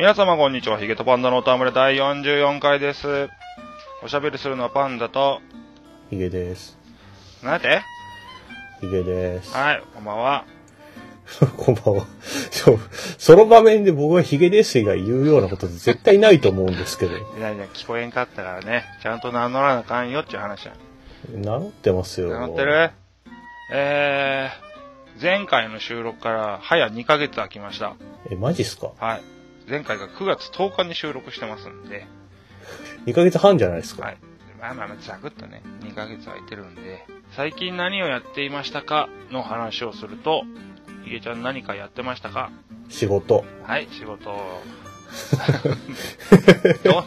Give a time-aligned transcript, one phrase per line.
[0.00, 0.78] 皆様こんにちは。
[0.78, 3.28] ヒゲとパンダのおたむれ第44回です。
[4.02, 5.42] おしゃべりするのはパンダと、
[6.08, 6.78] ヒゲです。
[7.42, 7.82] なんて？
[8.80, 9.54] ヒゲです。
[9.54, 10.46] はい、こんばんは。
[11.58, 12.06] こんばんは。
[12.50, 12.78] そう
[13.18, 17.18] その場面で僕がヒゲですが言うようなことって絶対ないと思うんですけど。
[17.18, 20.72] いやいや、聞こえんかったからね、ちゃんと名乗らなあかんよっていう話や。
[21.30, 22.30] 名乗ってますよ。
[22.30, 22.90] 名乗ってる？
[23.70, 27.96] えー、前回の収録から早2ヶ月空きました。
[28.30, 28.92] え、マジっすか？
[28.98, 29.39] はい。
[29.70, 32.06] 前回が9月10日に収録してますんで、
[33.06, 34.02] ?2 ヶ月半じゃないですか。
[34.06, 34.16] はい。
[34.60, 37.06] まあまあまあ、ざくっとね、2ヶ月空いてるんで、
[37.36, 40.42] 最近何をやっていましたかの話をすると、
[41.04, 42.50] ひげちゃん何かやってましたか？
[42.88, 43.44] 仕事。
[43.62, 44.36] はい、仕事。
[46.84, 47.04] ど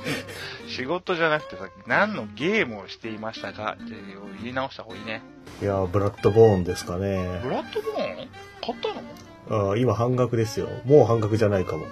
[0.68, 3.94] 仕事じゃなくてさ、何のゲームをしていましたかって
[4.42, 5.22] 言い直した方がいいね。
[5.62, 7.50] いやー、ブラッドボーンですかねブ。
[7.50, 8.28] ラッドボーン？
[8.62, 9.70] 買ったの？
[9.72, 10.70] あー今半額ですよ。
[10.86, 11.86] もう半額じゃないかも。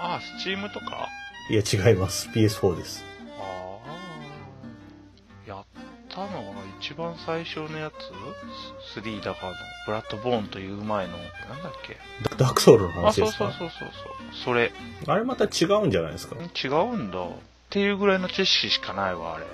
[0.00, 1.08] ああ、スチームとか？
[1.50, 2.28] いや、違います。
[2.28, 3.04] PS4 です。
[3.38, 5.48] ああ。
[5.48, 5.64] やっ
[6.08, 6.32] たのが
[6.80, 9.56] 一番最初のやつ ?3 だからの。
[9.86, 11.18] ブラッドボーンという前の、な
[11.56, 11.96] んだっけ？
[12.36, 13.50] ダダークソウルのあ、話ですか？
[13.50, 14.44] そうそうそうそうそう。
[14.44, 14.72] それ。
[15.06, 16.36] あれまた違うんじゃないですか？
[16.36, 17.22] 違うんだ。
[17.24, 17.28] っ
[17.70, 19.46] ていうぐらいの知識しかないわ、あれ。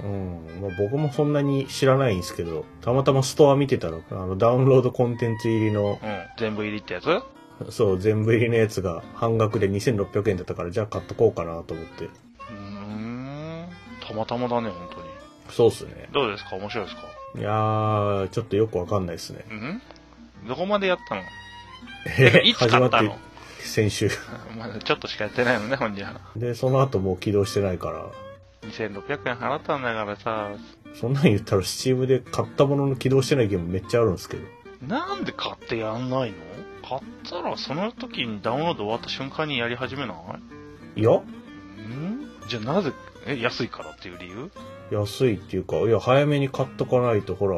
[0.00, 0.60] うん。
[0.60, 6.18] まあ、僕もそんなに知らないんですけど、たまたまストア見てたら、あの、ダウンロードコンテンツ入りの、うん。
[6.38, 7.06] 全部入りってやつ？
[7.70, 12.04] そう、全部入りのやつが半額で2600円だったから、じゃあ買っとこうかなと思って。
[12.04, 13.68] うーん。
[14.06, 15.08] たまたまだね、本当に。
[15.50, 16.08] そうっすね。
[16.12, 16.56] どうですか？
[16.56, 17.02] 面白いですか？
[17.38, 19.44] いやー、ちょっとよくわかんないですね。
[19.50, 19.82] うん？
[20.48, 21.22] どこまでやったの？
[22.16, 23.16] てかいつ買ったの？
[23.60, 24.08] 先週。
[24.56, 26.20] まだちょっとしかやってないのね、ほんじゃ。
[26.36, 28.06] で、その後もう起動してないから、
[28.68, 30.50] 2600円払ったんだからさ、
[30.94, 34.42] そんなん言ったら、スチームで買ったものの起動してないゲームめっちゃあるんですけど。
[34.86, 36.36] なんで買ってやんないの？
[36.88, 40.14] 買ったらその時にダウンロード終わった瞬間にやり始めな
[40.96, 41.00] い？
[41.00, 41.22] いや、ん？
[42.48, 42.92] じゃあなぜ、
[43.26, 44.50] え、安いからっていう理由？
[44.90, 47.56] 安いっていうか、いや、早めに買っとかないと、ほら、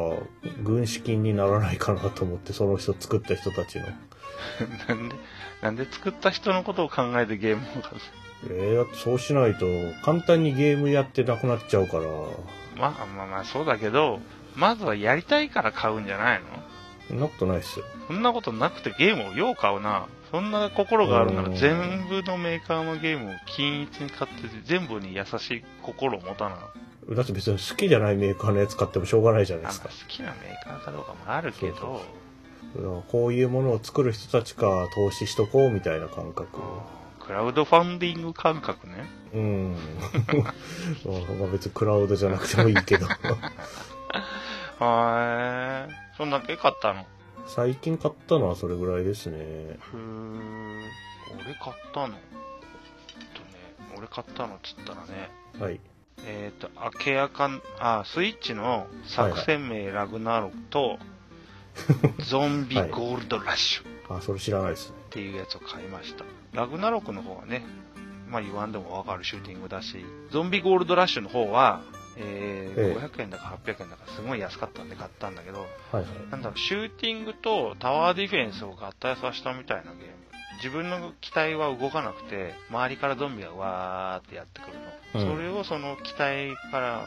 [0.63, 3.85] 軍資金にならないかなと思って、その人作った人たちの。
[4.89, 5.15] なんで、
[5.61, 8.01] なんで作った人のことを考えてゲームを買う？
[8.49, 9.65] えー、そうしないと、
[10.03, 12.03] 簡単にゲームやってなくなっちゃうから、
[12.75, 14.19] まあまあまあそうだけど、
[14.55, 16.47] まずはやりたいから買うんじゃないの？
[17.11, 17.85] そんなことないっすよ。
[18.07, 20.07] そんなことなくてゲームをよう買うな。
[20.31, 26.57] そんな心があるならうん全部のメーカーのゲームを均一に買って全部に優しい心を持たな。
[27.09, 29.93] だって別に好きじゃないメーカーのやつ買ってもしょうがないじゃないあですか好。
[30.07, 31.85] きなメーカーかどうかもあるけど、そう
[32.75, 36.59] そうだからこういうものを作る人たちか投資しとこうみたいな感覚。
[37.19, 39.05] クラウドファンディング感覚ね。
[39.33, 39.75] うん。
[40.39, 40.45] ま
[41.45, 43.05] あ別にクラウドじゃなくてもいいけど。
[44.79, 46.00] はーい。
[46.21, 47.07] そんだけ買ったの？
[47.47, 49.39] 最近買ったのはそれぐらいですね。
[49.79, 50.79] ふー。
[51.33, 52.09] 俺買ったの？
[52.09, 52.13] えっ
[53.33, 55.79] とね、俺買ったのっつったらね、はい。
[56.23, 60.99] えっ、と、アケアカン、あ、スイッチの作戦名ラグナロクと、
[62.29, 64.97] ゾンビゴールドラッシュっあ、それ知らないですね。
[65.09, 66.23] ていうやつを買いました。
[66.53, 67.65] ラグナロクの方はね、
[68.29, 71.81] まあ言わんでもわかるシューティングだし、ゾンビゴールドラッシュの方は、
[72.21, 76.05] えーええ500円だか800円だかすごい安かったんで買ったんだけど、はいはい。
[76.31, 80.21] なんだろう、シューティングとタワーディフェンスを合体させたみたいなゲーム。
[80.57, 84.83] 自分の機体は動かなくて、周りからゾンビがわーってやってくるの。
[84.83, 84.87] う
[85.33, 87.05] んそれをその機体から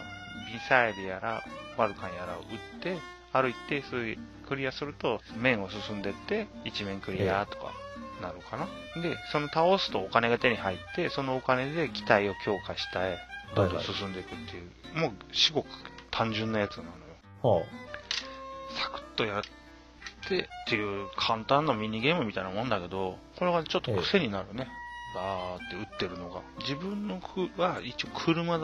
[0.53, 1.43] ミサイルやら、
[1.79, 2.99] バルカンやらを撃って、
[3.33, 7.73] ある一定数クリアすると、面を進んでって、一面クリアとか
[8.21, 8.67] なるかな。
[9.03, 13.19] で、その倒すとお金が手に入って、そのお金で機体を強化したい、
[13.55, 15.67] どんどん進んでいくっていう、もう至極
[16.11, 17.61] 単純なやつなのよ。
[17.61, 17.67] は
[18.77, 19.43] サクッとやっ
[20.29, 24.69] てっていう簡単なミニゲームみたいなもんだけど、これがちょっと癖になるね。
[25.15, 26.43] バーって打ってるのが。
[26.61, 28.59] 自分のくは一応車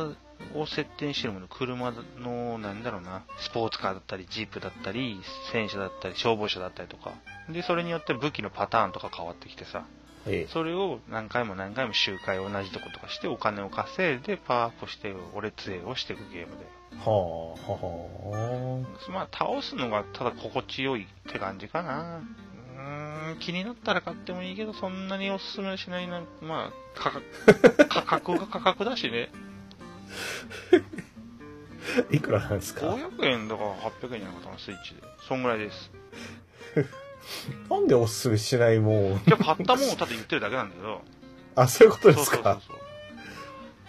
[0.55, 5.21] を設定にしてるもの、車の、なんだろうな、スポーツカーだったり、ジープだったり、
[5.53, 7.13] 戦車だったり、消防車だったりとか。
[7.49, 9.85] で、それによって武器のパターンとか変わってきてさ、
[10.27, 10.31] あ。
[10.31, 16.67] えそれを何回も何回も周回同じとことかしてお金を稼いでパワーアップして、俺杖をしていくゲームで。
[16.93, 16.97] え。
[16.99, 22.19] はあ、はまあ、倒すのがただ心地よいって感じかな。
[22.19, 26.23] うーん、気になったら買ってもいいけど、そんなにおすすめしないな。
[26.43, 29.31] まあ、価格、 価格が価格だしね。
[29.33, 29.51] あ。
[32.11, 35.03] いくらなんですか？500円だから800円じゃなかったな、スイッチで。
[35.29, 35.91] そんぐらいです。
[37.69, 39.21] なんでおすすめしないもん？
[39.27, 41.03] じゃあ買ったもんをただ言ってるだけなんだけど。
[41.57, 42.37] あ、そういうことでそうすか？
[42.37, 42.79] そうそうそう。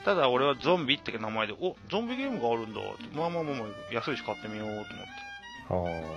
[0.04, 3.16] ただ俺はゾンビって名前で、お、ゾンビゲームがあるんだって。
[3.16, 6.02] まあまあまあまあ、安いし買ってみようと思って。
[6.02, 6.12] は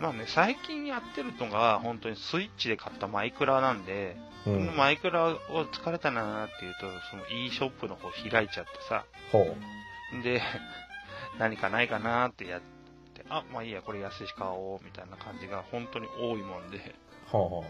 [0.00, 4.76] まあね、最近やってるのが、本当にスイッチで買ったマイクラなんで、うん。
[4.76, 5.38] マイクラを
[5.72, 6.80] 疲れたなーっていうと、
[7.10, 9.56] その e ショップの方開いちゃってさ、ほ
[10.22, 10.42] で、
[11.38, 12.66] 何かないかなーってやって、
[13.28, 16.78] あ、まあいいや、これ安いし買おう、みたいな感じが本当に多いもんで、
[17.32, 17.36] う。
[17.36, 17.64] はあは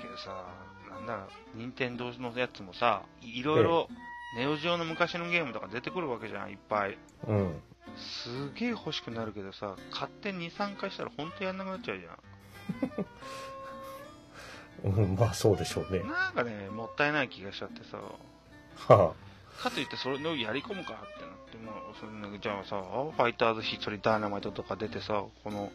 [0.00, 0.44] けどさ、
[0.90, 3.88] なんだろう、任天堂のやつもさ、いろいろ、
[4.36, 6.98] ネオジオの昔のゲームとか出てくるわけじゃん、いっぱい。
[7.26, 7.30] あ。
[7.30, 7.62] うん。
[7.96, 12.18] すげえ欲しくなるけどさ、買って2、3回したら本当やんなくなっちゃうじゃ
[14.84, 16.08] うん、まあそうでしょうねん。。
[16.08, 17.98] なんかね、もったいない気がしちゃってさ、
[18.94, 19.14] は
[19.56, 25.70] かといってそれをやり込むかってなっても、それなんかじゃあさ、ファイターズヒストリーダイナマイトとか出てさ、この、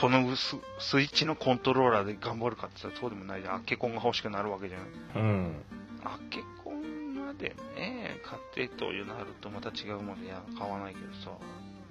[0.00, 3.54] このススイッチのコントローラーで頑張るかってさ、そうでもないじゃん。
[3.56, 4.80] アッケコンが欲しくなるわけじゃん。
[4.80, 4.84] あ。
[5.16, 5.62] うん。
[6.04, 11.30] アッケコンまでね、買ってというなるとまた違うもんで、いや、買わないけどさ。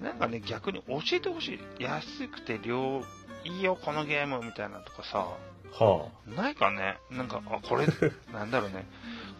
[0.02, 1.82] なんかね、逆に教えてほしい。
[1.82, 3.02] 安くて量、
[3.44, 5.28] いいよ、このゲームみたいなのとかさ、
[5.72, 7.86] はないかねなんか、あ、これ、
[8.32, 8.86] なんだろうね。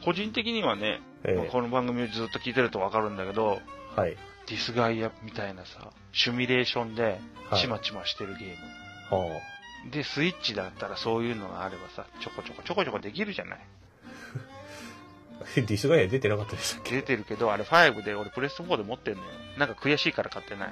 [0.05, 1.29] 個人的にはね、あ。
[1.31, 3.61] えまこの番組をずっと聞いてるとわかるんだけど、
[3.97, 4.17] はい。
[4.47, 7.21] ディスガイアみたいなさ、シミュレーションで、
[7.51, 8.49] はいちまちましてるゲー
[9.19, 9.25] ム。
[9.35, 9.41] は
[9.91, 13.59] で、スイッチだったらそういうのがあればさ、ちょこちょこちょこちょこできるじゃない？
[15.43, 15.45] あ。
[15.57, 16.97] ディスガイア出てなかったでしたっけ？
[16.97, 19.29] 出てるけど、あれ5で俺プレステ4で持ってんのよ。
[19.59, 20.69] なんか悔しいから買ってない。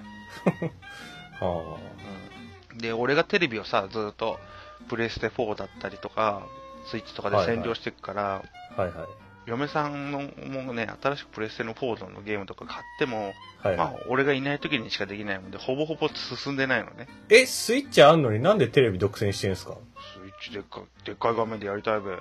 [1.45, 1.79] は
[2.73, 2.79] うん。
[2.79, 4.39] で、俺がテレビをさ、ずっと
[4.89, 6.43] プレステ4だったりとか、
[6.87, 8.35] スイッチとかで占領していくから、あ。
[8.39, 8.93] はいはい。
[9.47, 10.21] 嫁さんの
[10.63, 13.33] もね、新しくプレステの4のゲームとか買っても、
[13.63, 17.09] はいはまあ、俺がいない時にしかできないもんで、ほぼほぼ進んでないのね。
[17.31, 17.35] い。
[17.35, 19.77] え、スイッチあんのになんでテレビ独占してんすか？
[20.15, 22.13] スイッチでっかでっかい画面でやりたいべ。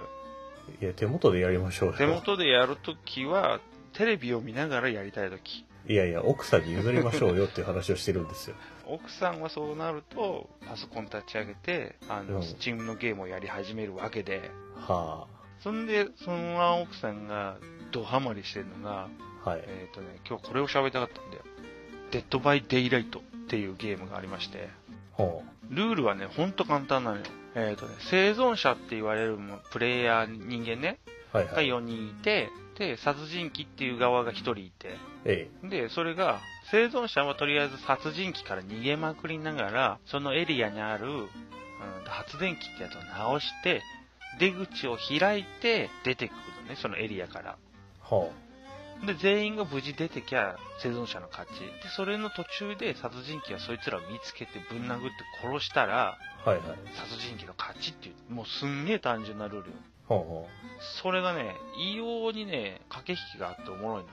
[0.82, 1.98] いや、手元でやりましょうよ。
[1.98, 3.60] 手元でやるときは、
[3.94, 5.66] テレビを見ながらやりたいとき。
[5.88, 8.56] いやいや、奥さんに譲りましょうよっていう話をしてるんですよ。
[8.86, 15.28] 奥さんはそうなると、パソコン立ち上げて、あの、うんスチームのゲームをやり始めるわけで、は
[15.64, 17.58] そんで、その奥さんが
[17.92, 19.10] ドハマりしてるのが、
[19.46, 19.50] あ。
[19.50, 19.64] はい。
[19.66, 21.44] えっ、とね、今日これを喋りたかったんだよ。
[22.12, 24.70] デッドバイデイライトっていうゲームがありまして、
[25.18, 27.24] はルールはね、ほんと簡単なのよ。
[27.56, 29.38] えっ、とね、生存者って言われる
[29.72, 31.00] プレイヤー、人間ね、
[31.34, 31.38] あ。
[31.40, 31.66] はいがはい。
[31.68, 36.40] 4人いて、で、殺人鬼っていう側が1人いて、えで、それが、
[36.72, 41.28] 生存者はとりあえず殺人鬼から逃げまくりながら、そのエリアにある、うん、
[42.06, 43.82] 発電機ってやつを直して、
[44.38, 47.58] 出口を開いて出てくるのね、そのエリアから。
[49.06, 51.60] で、全員が無事出てきゃ生存者の勝ち。
[51.60, 55.10] で、それの途中で殺人鬼はそいつらを見つけてぶん殴って
[55.42, 56.50] 殺したら、あ。
[56.50, 56.68] はいはい。
[56.96, 59.76] 殺人鬼の勝ちっていう、もうすんげえ単純なルールよ。
[60.10, 60.48] はあは
[61.02, 64.10] それがね、異様にね、駆け引きがあっておもろいのね。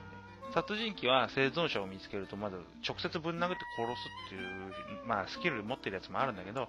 [0.53, 2.57] 殺人鬼は生存者を見つけると、まず
[2.87, 6.67] 直接ぶん殴って殺すっていう、まあスキル持ってるやつもあるんだけど、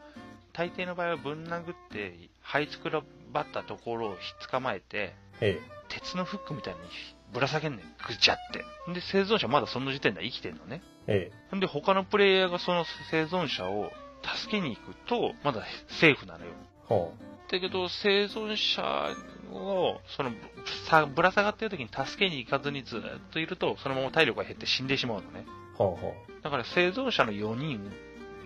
[0.52, 3.02] 大抵の場合はぶん殴って、這いつくら
[3.32, 6.80] ばったところをひっ捕まえて、え鉄のフックみたいに
[7.32, 7.86] ぶら下げんねん。
[8.06, 8.58] ぐちゃって。
[8.92, 10.82] で、生存者まだその時点では生きてんのね。
[11.06, 11.30] え。
[11.52, 13.90] えんで、他のプレイヤーがその生存者を
[14.40, 15.64] 助けに行くと、まだ
[16.00, 16.52] セーフなのよ。
[17.50, 19.14] だけど、生存者
[19.52, 20.30] を、その、
[20.88, 23.00] さぶら下がってる時に助けに行かずにずっ
[23.32, 25.44] といると、そのまま体力が減って死んでしまうのね。
[25.78, 25.82] あ。
[25.82, 25.98] はあは
[26.42, 27.90] だから生存者の4人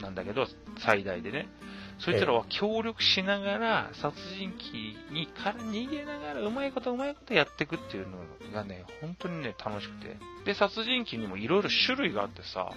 [0.00, 0.47] なんだけど、
[0.78, 1.49] 最大でね。
[1.99, 4.52] そいつらは協力しながら、殺人
[5.11, 8.18] 鬼にから逃げながら、うまいことうまいことやっていくっていうの
[8.52, 10.16] がね、本当にね、楽しくて。
[10.44, 12.73] で、殺人鬼にもいろいろ種類があってさ、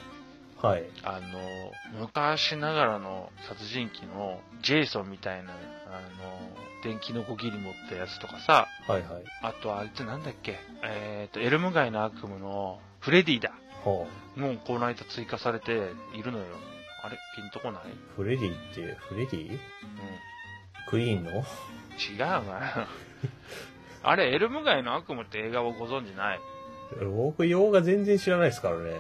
[0.62, 0.68] あ。
[0.68, 0.86] はい。
[1.04, 9.24] あの、昔ながらの殺人鬼のジェイソンみたいな、あの、電気のこぎり持ったやつとかさ、はいはい。
[9.42, 13.52] あとあいつなんだっけ、えっ、と、エルム街の悪夢のフレディだ。
[13.84, 15.72] はもうこの間追加されて
[16.16, 16.46] いるのよ。
[17.04, 17.18] あれ？
[17.36, 17.82] ピンとこない？
[17.84, 17.88] あ。
[18.16, 19.52] フレディって、フレディ？
[19.52, 19.60] うん。
[20.88, 21.32] クイーンの？
[21.32, 22.88] 違うわ。
[24.04, 26.40] あれ、エルム街の悪夢って映画をご存知ない？
[27.04, 28.92] 僕、洋画全然知らないですからね。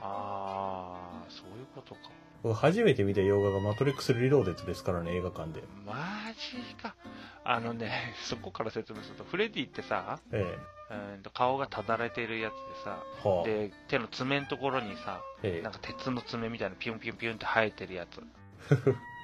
[0.00, 2.00] あー、そういうことか。
[2.42, 5.62] 僕、初めて見た洋画がマトリックスリローデッドですからね、映画館で。
[5.84, 5.94] マ
[6.34, 6.94] ジか。
[7.44, 10.56] あのね、 そこから説明すると、フレディってさ、え
[10.90, 13.28] うーんと顔がただれてるやつでさ、え。
[13.28, 13.44] はあ。
[13.44, 18.22] で、手の爪のところにさ、えなんか鉄の爪みたいなピュンピュンピュンって生えてるやつ。
[18.70, 18.94] え。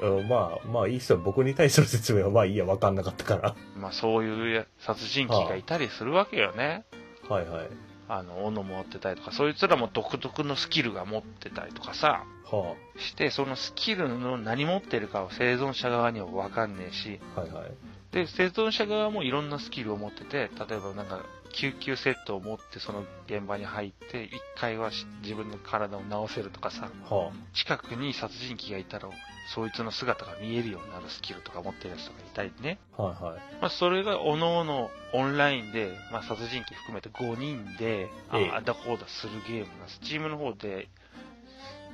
[0.00, 1.18] うんまあ、まあいいっすよ。
[1.18, 3.54] 僕に対する説明はまあいいや、わかんなかったから。
[3.76, 6.84] まあそういうや殺人鬼がいたりするわけよね。
[7.28, 7.68] はいはい。
[8.08, 17.40] あの、斧持ってたりとか、そいつらも独特のスキルが持ってたりとかさ、はして、そのスキルの何持ってるかは生存者側にはわかんねえし、あ。
[17.40, 17.70] はいはい。
[18.12, 29.08] で、生存者側もいろんなスキルを持ってて、例えばなんか、救急セットを持ってその現場に入って、一回はし自分の体を治せるとかさ、は近くに殺人鬼がいたら、
[29.54, 32.78] そいつの姿が見えるようになるスキルとか持ってるやつとかいたりね。
[32.98, 33.02] あ。
[33.02, 33.40] はいはい。
[33.60, 40.00] まあ、それが各々オンラインで、まあ、殺人鬼含めて5人で、あええあだこうだするゲームなんです。
[40.00, 40.88] チームの方で、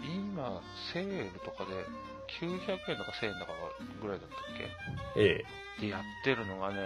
[0.02, 1.86] 今、セールとかで、
[2.40, 3.52] 900円とか1000円とか
[4.00, 4.38] ぐらいだったっ
[5.14, 5.20] け？
[5.20, 5.44] え
[5.80, 6.76] でやってるのがね、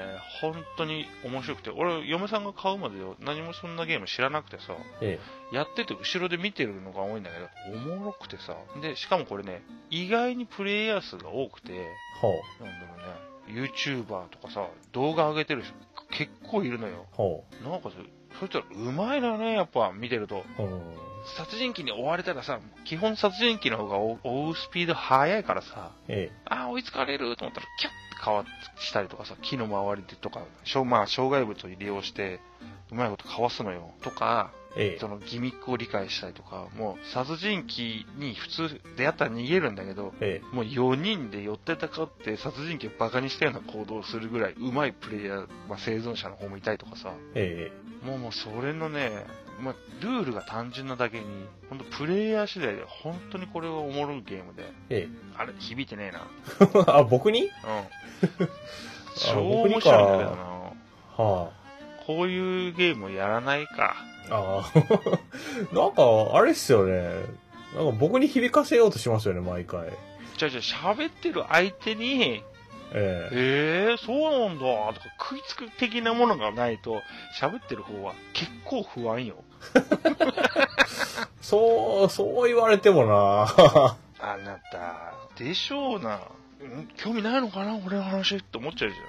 [0.40, 5.18] 本当に面白くて、俺、嫁さんが買うまでよ何もそんなゲーム知らなくてさ、え。
[5.52, 12.94] えやってて後ろで見てるのが多いんだけど、おもろくてさ、で、しかもこれね、意外にプレイヤー数が多くて、なんだろ
[13.48, 15.74] うね、YouTuber とかさ、動画上げてる人
[16.10, 17.06] 結構いるのよ。
[17.62, 17.96] なんかそ
[18.38, 20.44] そいつらうまいのよね、やっぱ見てると。
[20.58, 20.62] あ。
[21.26, 21.46] うん。
[21.46, 28.44] 殺人鬼に追われたらさ、基本殺人鬼の方が追追うスピード速いからさ、えあー追いつかれると思ったらキュッて変わ
[28.78, 32.40] したりとかさ、木の周りでとか、しょまあ、障害物を利用して、
[32.90, 33.90] うまいことかわすのよ。
[34.02, 34.66] とか、え。
[34.78, 35.08] ええそ。
[35.08, 47.70] のギミックを理解したりとか、もう殺人鬼に普通出会ったら逃げるんだけど、えもう4人で寄ってたかって殺人鬼をバカにしたような行動をするぐらい上手いプレイヤー、まあ、生存者の方もいたりとかさ、え。
[47.72, 49.24] えもうもうそれのね、
[49.60, 51.24] まあ、ルールが単純なだけに、
[51.68, 55.08] 本当プレイヤー次第で本当にこれはおもろいゲームで、え。
[55.08, 56.26] えあれ、響いてねえな。
[56.60, 56.84] え。
[56.92, 57.42] あ、僕に？
[57.42, 57.50] うん。
[59.16, 61.24] 超面白いんだけどな。
[61.24, 61.50] は
[62.06, 63.96] こういうゲームをやらないか。
[64.30, 64.34] あ。
[64.34, 64.72] ああ。
[65.74, 67.46] なんか、あれっすよね。
[67.74, 69.90] なんか僕に響かせようとしますよね、毎回。
[70.36, 72.42] じゃあじゃあ喋ってる相手に、
[72.92, 73.88] ええ。
[73.90, 77.02] えー、そうなんだとか食いつく的なものがないと、
[77.40, 79.36] 喋ってる方は結構不安よ。
[81.40, 83.46] そう、そう言われてもな
[84.20, 86.16] あなた、でしょうな。
[86.16, 89.02] ん興味ないのかな俺の話って思っちゃうじゃん。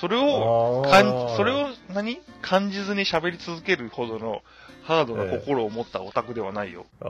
[0.00, 2.20] それを、あー感じ、それを何？
[2.42, 4.42] 感じずに喋り続けるほどの
[4.82, 6.86] ハードな心を持ったオタクではないよ。
[7.00, 7.06] あ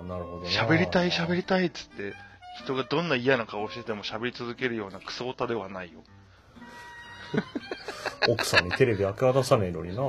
[0.00, 0.48] あ、なるほどな。
[0.48, 2.14] 喋りたい喋りたいっつって、
[2.58, 6.00] 人がどんな嫌な顔してても喋り続けるようなクソオタではないよ。
[8.28, 10.02] 奥さんにテレビ明け渡さねえのにな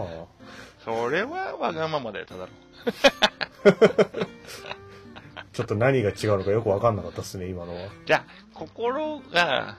[0.84, 2.50] それはわがままだよ、ただの。
[5.54, 7.90] ちょっと何が違うのかよくわかんなかったっすね、今のは。
[8.06, 9.78] じゃあ、心が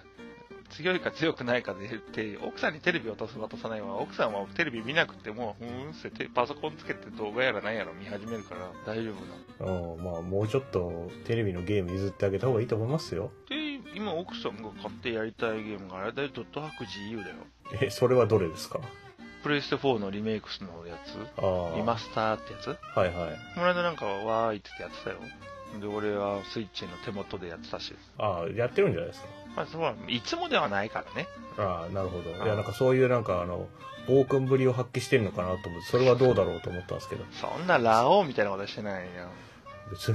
[0.76, 9.12] 強いか強くないかで言って、奥さんにテレビ渡す渡さないは、奥さんはテレビ見なくても、うーんっててパソコンつけて動画やら何やら見始めるから大丈
[9.58, 9.94] 夫なの。
[9.94, 13.30] うん、まあもうちょっとテレビのゲーム譲ってあげた方がいいと思いますよ。
[13.48, 13.56] で、
[13.94, 17.36] 今奥さんが買ってやりたいゲームがあれだよ、ドットハック GU だよ。
[17.80, 18.80] え、それはどれですか？
[19.42, 21.76] プレイステ4のリメイクスのやつああ。
[21.76, 22.68] リマスターってやつ？
[22.68, 22.76] は
[23.06, 23.38] いはい。
[23.54, 25.16] この間なんかはわーいってやってたよ。
[25.80, 27.94] で、俺はスイッチの手元でやってたし。
[28.18, 29.28] ああ、やってるんじゃないですか？
[29.56, 31.28] まあ、そうはいつもではないからね。
[31.58, 32.34] ああ、なるほど。
[32.42, 33.68] あいや、なんかそういうなんかあの、
[34.08, 37.24] 暴君ぶりを発揮してるのかなと思って、それはどうだろうと思ったんですけど。
[37.32, 39.28] そんなラオウみたいなことしてないよ。
[39.90, 40.08] 別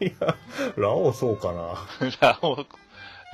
[0.00, 0.34] に、いや、
[0.76, 1.86] ラオウそうかな。
[2.20, 2.66] ラオウ、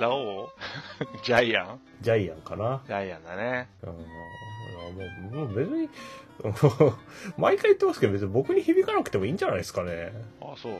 [0.01, 0.49] ラオウ？
[1.23, 1.81] ジャイアン？
[2.01, 2.83] ジャイアンかな。
[2.87, 3.69] ジャイアンだね。
[3.83, 5.89] うん、もうもう別に、
[7.39, 10.13] 毎回言ってますけど、別に僕に響かなくてもいいんじゃないですかね。
[10.41, 10.73] あ、そう？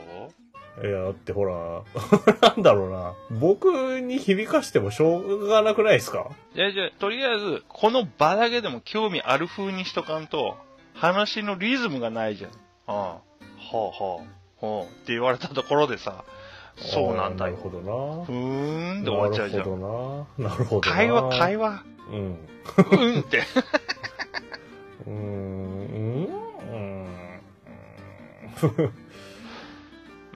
[0.83, 1.83] いや、だってほら、
[2.49, 3.13] なんだろうな。
[3.39, 6.27] 僕に響かしてもしょうがなくないですか？
[6.53, 10.57] いや、じゃあ、とりあえず、この場だけでも興味ある風にしとかんと、
[10.93, 12.51] 話のリズムがないじゃん。
[12.51, 13.19] ああ、は
[13.73, 14.23] あはあ、
[14.57, 16.23] ほうって言われたところでさ、
[16.75, 17.53] そうなんだよ。
[17.53, 17.79] なるほど
[18.19, 18.25] な。
[18.25, 19.63] ふーんで終わっちゃうじゃん。
[19.63, 20.49] なるほどな。
[20.49, 20.95] なるほどな。
[20.95, 21.83] 会話、会話。
[22.11, 22.17] うん。
[22.91, 23.43] うんって。
[25.07, 25.15] うーん。
[25.15, 25.19] う
[26.75, 27.41] ん。
[28.61, 28.93] うん。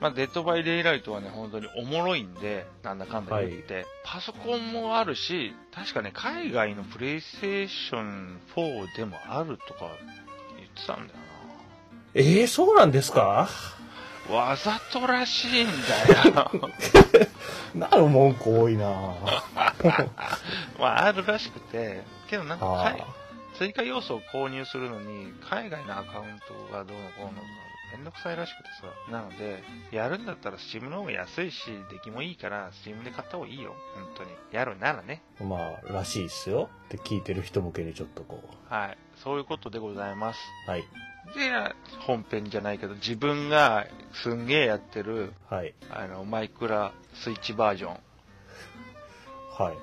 [0.00, 9.80] まあ、デッドバイデイライトはね、本当におもろいんで、なんだかんだ言って、パソコンもあるし、確かね、海外のプレイステーション4でもあるとか
[10.56, 11.18] 言ってたんだよ
[12.14, 13.48] ええそうなんですか？
[14.28, 14.34] な。
[14.34, 16.70] わざとらしいんだよ。
[17.74, 18.86] なる文句多いな。
[20.78, 22.96] まあ、あるらしくて、けどなんか
[23.58, 27.40] 追加要素を購入するのに、海外のアカウントがどうのこうのとか、
[27.92, 29.12] めんどくさいらしくてさ。
[29.12, 33.74] なので、やるんだったら Steam の方が安いし、出来もいいから、Steam で買った方がいいよ。
[33.94, 34.30] 本当に。
[34.52, 35.22] やるならね。
[35.40, 36.68] まあ、らしいっすよ。
[36.86, 38.98] って聞いてる人向けにちょっとこはい。
[39.16, 40.38] そういうことでございます。
[40.66, 40.70] う。
[40.70, 40.82] はい。
[41.34, 41.50] で、
[42.06, 45.74] 本編じゃないけど、自分がすんげえやってる、はい。
[45.90, 48.00] あの、マイクラスイッチバージョン、
[49.58, 49.76] はい。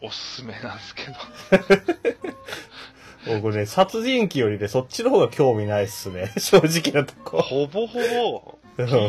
[0.00, 1.12] おすすめなんですけど。
[3.26, 6.32] 僕ね、殺人鬼よりね、そっちの方が興味ないっすね。
[6.38, 7.42] 正直なとこ。
[7.42, 8.58] ほぼほぼ、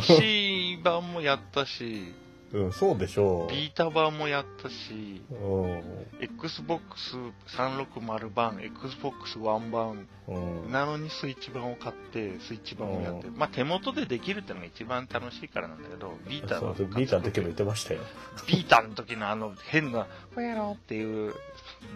[0.01, 2.13] PC 版もやったし、
[2.51, 3.51] うん、そうでしょう。
[3.51, 5.81] ビータ版もやったし、うん。
[6.19, 7.15] Xbox
[7.47, 10.71] 360版、Xbox One 版、うん。
[10.71, 13.33] なのにスイッチ版を買って、スイッチ版をやってる。
[13.35, 18.01] まあ手元でできるってのが一番楽しいからなんだけど、ビータのビータの時も言ってましたよ。
[18.47, 21.35] ビータの時のあの変な、こやろっていう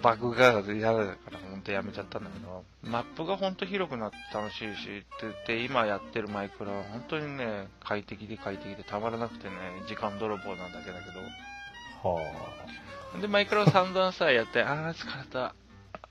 [0.02, 9.54] バグが嫌だから本当やめちゃったんだけど、マップが本当広くなって楽しいしって言って、今やってるマイクラは本当にね、快適で快適でたまらなくてね、
[9.88, 11.06] 時間泥棒なんだけだけ
[12.04, 12.22] ど、は
[13.22, 15.56] で、マイクラを散々さ、やって、あー疲れた、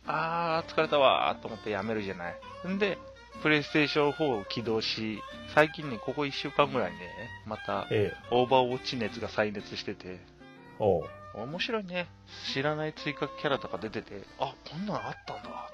[0.07, 2.35] あー疲れたわーと思ってやめるじゃない。
[2.69, 2.97] んで、
[3.43, 5.21] プレイステーション4を起動し、
[5.55, 6.99] 最近ね、ここ1週間ぐらいね、
[7.47, 7.87] また。
[8.31, 10.21] オーバーウォッチ熱が再熱してて、
[10.79, 11.05] おう。
[11.35, 12.09] 面白いね。
[12.53, 15.71] 知らない追加キャラとか出てて、あ、こんなのあったんだ。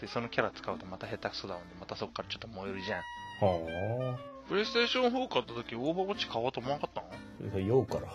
[0.00, 3.00] で、そのキャラ使うとまた下手くそだもんで、またそっからちょっと燃えるじゃん。
[3.40, 4.18] は
[4.48, 7.08] プレイステーション4買った時、オーバーウォッチ買おうと思わなかったの？
[7.54, 7.58] あ。
[7.58, 8.08] 酔うから。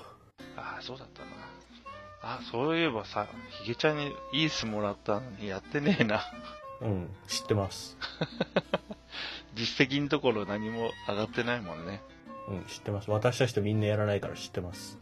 [0.58, 1.28] ああ、そうだったな。
[2.22, 3.28] あ、そういえばさ、
[3.64, 6.22] ヒゲちゃんにイースもらったのにやってねえな。
[6.82, 7.10] うん。
[7.28, 7.98] 知ってます。
[9.56, 12.02] 実績のところ何も上がってないもんね。
[12.48, 13.10] うん、知ってます。
[13.10, 14.98] 私たちとみんなやらないから知ってます。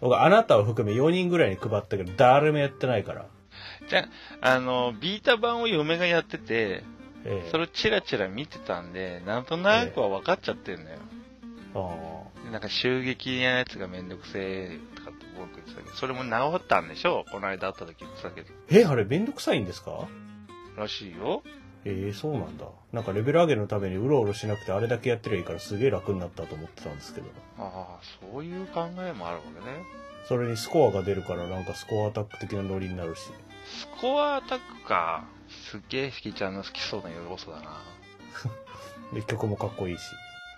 [0.00, 3.26] 僕、あなたを含め4人ぐらいに配ったけど、誰もやってないから。
[3.88, 4.08] じゃ
[4.40, 6.84] あ、あの、ビータ版を嫁がやってて、
[7.24, 7.48] ええ。
[7.50, 10.98] それをチラチラ見てたんで、なんとなくは分かっちゃってるのよ。
[11.74, 17.24] あでなんか襲撃なやつがめんどくせえとかって僕言ってたけど、それも治ったんでしょ？
[17.30, 18.48] この間会った時言ってたけど。
[18.70, 20.08] え、あれめんどくさいんですか？
[20.76, 21.42] らしいよ。
[21.84, 22.66] ええそうなんだ。
[22.92, 27.26] なんかレベル上げのためにうろうろしなくてあれだけやってりゃいいからすげえ楽になったと思ってたんですけど。
[27.58, 28.00] ああ、
[28.32, 29.84] そういう考えもあるわけね。
[30.28, 33.22] それにスコアが出るからなんかスコアアタック的なノリになるし。
[33.64, 35.24] スコアアタックか。
[35.70, 37.82] すっげえヒキちゃんの好きそうな要素だな。
[39.14, 40.02] で、曲もかっこいいし。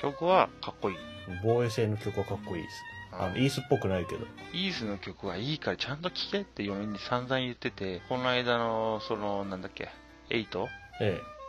[0.00, 0.96] 曲はかっこいい。
[1.44, 2.82] 防衛性の曲はかっこいいです。
[3.12, 4.26] あの、イースっぽくないけど。
[4.52, 9.90] イースの曲はいいからちゃんと聴けって嫁に散々言ってて、この間の、その、なんだっけ、
[10.30, 10.79] 8え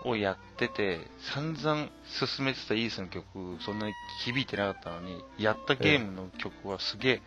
[0.06, 1.00] をやってて、
[1.34, 3.26] 散々進めてたイースの曲、
[3.62, 7.22] そんなに響いてなかったのに、やったゲームの曲はすげえ、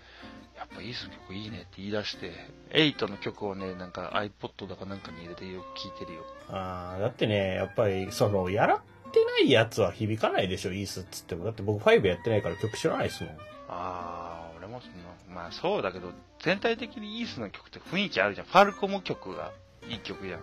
[0.56, 2.32] やっぱイースの曲いいねって言い出して、
[2.70, 6.22] 8の曲をね、なんか iPod だかなんかに入れてよく聴いてるよ。
[6.50, 8.80] えああ、だってね、やっぱり、その、やらっ
[9.12, 11.44] てないやつは響かないでしょ、イースっつっても。
[11.44, 13.37] だって僕5やってないから曲知らないですもん。
[13.68, 18.46] あー、俺もその、まあそうだけど、全体的にイースの曲って雰囲気あるじゃん。
[18.46, 19.52] ファルコム曲が
[19.88, 20.40] いい曲じゃん。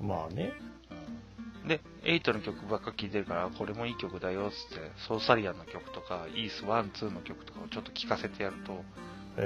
[0.00, 0.52] まあね。
[1.66, 8.76] で、8の曲ばっか聴いてるから、これもいい曲だよっつって、ソーサリアンの曲とか、イース1、2の曲とかをちょっと聴かせてやると、へ
[9.38, 9.42] え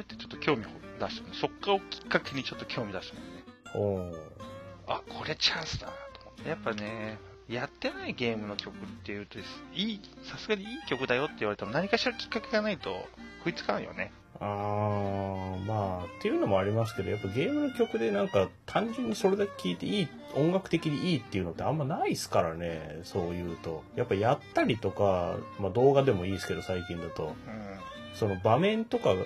[0.00, 0.64] ーってちょっと興味
[0.98, 1.34] 出したね。
[1.34, 3.44] そっからをきっかけにちょっと興味出したもんね。
[3.46, 4.48] えおー
[4.88, 6.48] あ、これチャンスだなと思って。
[6.48, 9.42] やっぱね、やってないゲームの曲っていうと、い
[9.82, 12.90] い、さすがにいい曲だよって言われても何かしらきっかけがないと
[13.38, 14.12] 食いつかないよね。
[14.40, 23.82] あーまあっていうのもありますけどやっぱゲームの曲でなんか単純にそれだけ聴いていい音楽的にいいっていうのってあんまないですからねそう言うと。
[23.96, 27.34] やっぱやったりとか、まあ、動画でもいいですけど最近だと。
[27.46, 27.78] うん。
[28.14, 29.24] その場面とかの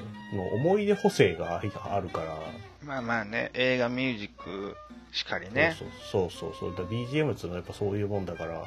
[0.55, 1.71] 思い出補正がある
[2.11, 2.37] から、
[2.85, 4.77] まあまあね、映画、ミュージック
[5.13, 5.77] しかりね。
[6.11, 6.77] そうそうそうそう。
[6.77, 8.63] だ BGM っていうのはやっぱそういうもんだから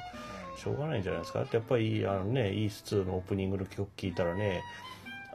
[0.57, 1.39] しょうがないんじゃないですか。
[1.39, 4.63] だってやっぱりあのねイース2のオープニングの曲聴いたらね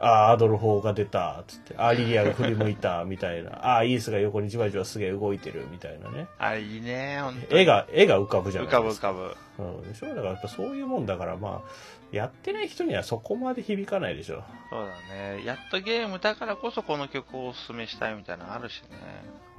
[0.03, 6.27] ああ、アドルフォーが出た、つって、あーリリアが振り向いた、 みたいな、ああ、イースが横にじわじわすげえ動いてる、みたいなね。
[6.39, 7.19] あれいいね、
[7.51, 9.11] 絵が、絵が浮かぶじゃ浮かぶないですか。
[9.11, 9.63] 浮かぶ。
[9.63, 10.07] うん、でしょ？
[10.09, 11.69] だからやっぱそういうもんだから、まあ、
[12.11, 14.43] やってない人にはそこまで響かないでしょ。
[14.71, 15.45] そうだね。
[15.45, 18.87] やったゲームだからこそこの曲をおすすめしたいみたいなのあるしね。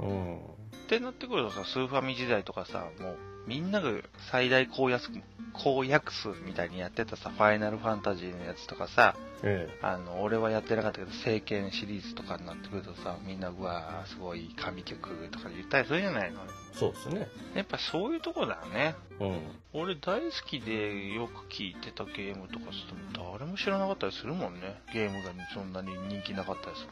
[0.01, 0.37] うん。
[0.39, 0.41] っ
[0.89, 3.91] てなってくるとさ、スーファミ時代とかさ、もうみんなが
[4.31, 5.11] 最大公約数、
[5.53, 16.41] 公約数みたいにやってたさ、ファイナルファンタジーのやつとかさ、えあの、俺はやってなかったけど、聖剣シリーズとかになってくるとさ、みんな、うわー、すごい神曲とか言ったりするじゃないの。
[16.43, 17.29] えそうですね。
[17.55, 18.95] やっぱそういうとこだよね。
[19.21, 19.41] うん。
[19.75, 24.81] 俺大好きでよく聴いてたゲームとかすると誰も知らなかったりするもんね。
[24.95, 26.89] ゲームがそんなに人気なかったりする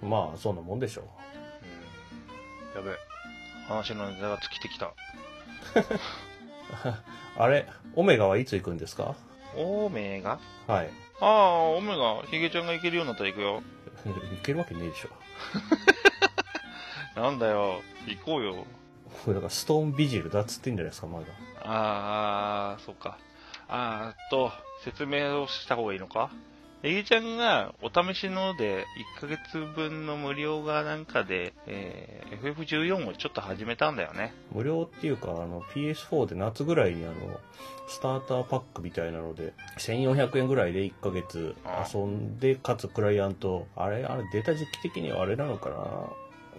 [0.00, 0.06] と。
[0.06, 1.08] まあ、そんなもんでしょ
[2.74, 2.84] うん。
[2.84, 2.94] やべえ。
[3.68, 4.94] 話のネタが尽きてきた。
[5.76, 6.94] う。
[7.42, 9.14] あれ、オメガはいつ行くんですか？
[9.56, 10.38] オメガ？
[10.66, 10.90] はい。
[11.20, 13.62] ああ、オメガ、ヒゲちゃんが行けるようになったら行くよ。
[14.04, 15.08] 行けるわけねえでしょ。
[17.20, 18.54] なんだよ、行こうよ。
[19.24, 21.26] これだからストーンビジルだっつってんじゃないですか、まだ。
[21.64, 23.18] ああ、そっか。
[23.68, 24.52] あーっと、
[24.84, 26.30] 説明をした方がいいのか？
[26.84, 28.86] えゆちゃんがお試しので
[29.18, 34.32] 1ヶ月分の無料がなんかで、えー FF14 をちょっと始めたんだよね。
[34.52, 37.14] 無料っていうか、あの、PS4 で夏ぐらいにあの、
[37.88, 41.56] スターターパックみたいなので、1400円ぐらいで1ヶ月
[41.92, 45.76] 遊んで、かつクライアント、あれ、あれ、出た時期的にはあれなのかな？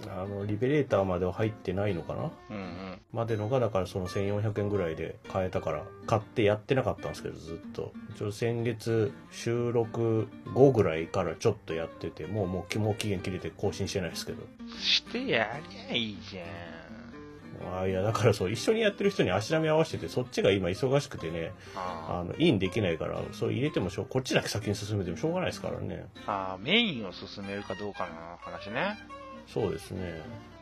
[0.07, 2.31] あの、リベレーターまでは入ってないのかな？
[2.49, 3.01] うんうん。
[3.11, 7.93] までのが、だからその1400円ぐらいで買えたから、買ってやってなかったんですけど、ずっと。
[8.15, 14.43] 一応先月収録後ぐらいからちょっとやってて、もう、もう、もう期限切れて更新してないですけど。
[14.79, 15.59] してや
[15.89, 16.45] りゃいいじゃん。
[17.61, 26.07] あいや、だからそう、一緒にやってる人に足並み合わせてて、そっちが今忙しくてね、ああの、インできないから、そう入れてもしょう、こっちだけ先に進めてもしょうがないですからね。
[26.15, 28.97] ーあー、メインを進めるかどうかの話ね。
[29.53, 30.21] そうですね。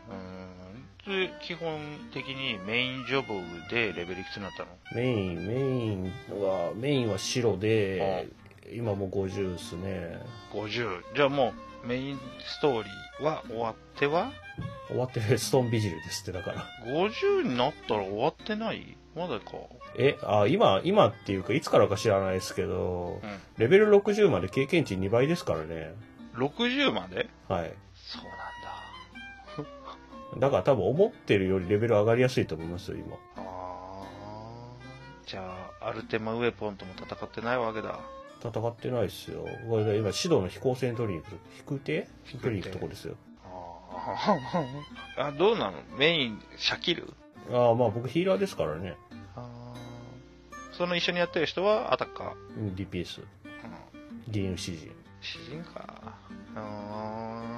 [0.10, 1.28] うーん。
[1.28, 1.80] で、基本
[2.14, 3.34] 的にメインジョブ
[3.70, 4.70] でレベルいくつになったの？
[4.94, 6.04] メイン、メイン
[6.42, 8.28] は、メインは白で、
[8.74, 10.20] 今もう50ですね。
[10.52, 11.16] ?50。
[11.16, 14.32] じゃあもう、メインストーリーは終わっては？
[14.90, 16.66] 終わってるストーンビジルですって、だから。
[16.86, 18.98] 50になったら終わってない？
[19.16, 19.52] まだか。
[19.98, 23.40] え、あ、今、今っていうか、いつからか知らないですけど、うん。
[23.58, 25.94] レベル60まで経験値2倍ですからね。
[26.36, 27.30] 60まで？
[27.48, 27.74] はい。
[27.96, 28.20] そ
[30.40, 33.12] だから多分思ってるよりレベル上がりやすいと思いますよ、今。
[33.12, 33.18] だ。
[33.38, 35.30] あー。
[35.30, 38.00] じゃあ、アルテマウェポンとも戦ってないわけだ。
[38.44, 39.46] 戦ってないっすよ。
[39.70, 41.38] これ今、指導の飛行船取りに行く。
[41.58, 42.08] 飛空艇
[42.42, 43.16] 取りに行くとこですよ。
[43.44, 45.78] あー あ、どうなの？
[45.98, 47.14] メイン、シャキル
[47.52, 48.96] ああ、まあ僕ヒーラーですからね。
[49.36, 52.34] あーその一緒にやってる人はアタッカー？
[52.58, 53.22] うん DPS。
[53.24, 54.32] うん。
[54.32, 54.92] DMCG。
[55.22, 56.14] 詩人か。
[56.56, 57.57] うーん。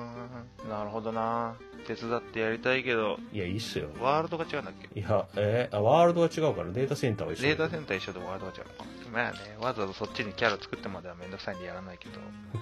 [0.69, 1.55] なるほどな。
[1.87, 3.87] 手伝ってやりたいけど、いや、いいっすよ。
[3.99, 4.99] ワールドが違うんだっけ？
[4.99, 8.85] いや、えーあ、ワールドは違うから、データセンターは一緒データセンンター一緒でワールドが違うのか。
[9.11, 12.19] まあね、わざわざそっちにキャラ作ってまではめんどくさいんでやらないけど。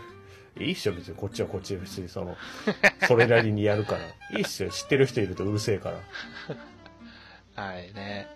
[0.63, 1.15] いいっすよ、別に。
[1.15, 2.35] こっちはこっちで別に、その、
[3.07, 3.99] それなりにやるから。
[4.37, 4.69] いいっすよ。
[4.69, 5.97] 知ってる人いるとうるせえから。
[7.63, 8.27] はいね。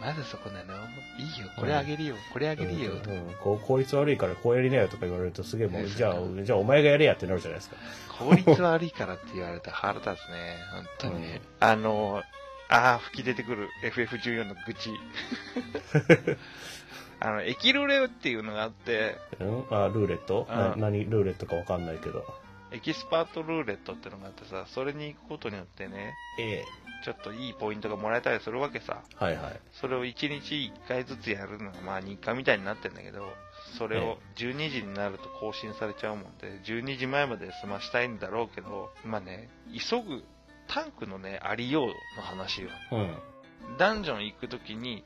[0.00, 0.72] まずそこなの
[1.18, 2.92] いいよ、これあげるよ、これあげるよ。
[2.92, 3.34] うん、うん。
[3.42, 7.76] こう効率悪いからこうやりなよとか言われるとすげえもう、ねじゃあ、じゃあお前がやれやってなるじゃないですか。
[8.18, 10.56] 効率悪いからって言われたら腹立つね。
[10.72, 11.42] 本当にね。
[11.60, 12.22] あの、
[12.70, 14.90] ああ、吹き出てくる FF14 の愚痴。
[17.20, 19.66] あの、エキルレっていうのがあって、うん。
[19.70, 20.56] あ、ルーレット、うん。
[20.56, 22.24] な何ルーレットかわかんないけど。
[22.72, 26.64] エキスパートルーレットってのがあってさ、それに行くことによってね、ええ
[27.04, 29.02] ちょっといいポイントがもらえたりするわけさ。
[29.16, 29.60] はいはい。
[29.72, 33.26] それを1日1回ずつやるのがまあ日課みたいになってんだけど、
[33.78, 40.24] それを12時になると更新されちゃうもんで、12時前まで済ましたいんだろうけど、まあね、急ぐ
[40.68, 41.86] タンクのね、ありよう
[42.16, 42.70] の話よ。
[42.92, 43.16] うん。
[43.78, 45.04] ダンジョン行くときに、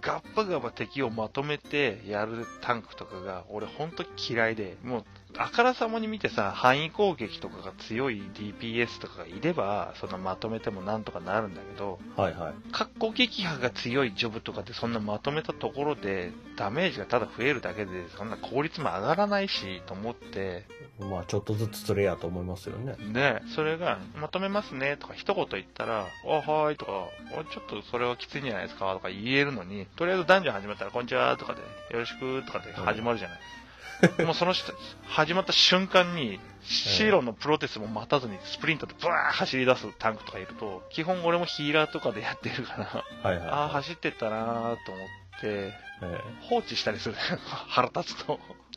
[0.00, 5.04] ガッパガバ敵をまとめてやるタンクとかが、俺ほんと嫌いで、もう、
[5.36, 12.54] あからさまに見てさ、範囲攻撃とかが強い DPS とかがいれば、そんなまとめてもなんとかなるんだけど、はいはい。
[12.72, 20.64] 格好撃破が強いジョブとかでそんなまとめたところで、ダメージがただ増えるだけで、そんな効率も上がらないし、と思って、
[20.98, 22.96] まあちょっとずつ釣れやと思いますよね。
[23.12, 27.06] で、それが、まとめますねとか一言言ったら、あ、はーいとか、
[27.38, 33.40] あちょっとそれはきついんじゃないですかとか言えるのに、とりあえずダンジョン始まったら、こんにちはとかで、よろしくとかで始まるじゃない。
[34.24, 34.72] もうその人、
[35.06, 43.48] 始まった瞬間に、白のプロテスも待たずにスプリントでブワー走り出すタンクとかいると、基本俺もヒーラーとかでやってるから、はいはい。
[43.48, 47.14] ああ、走ってったなーと思って、え放置したりする。
[47.68, 48.38] 腹立つと。
[48.50, 48.58] え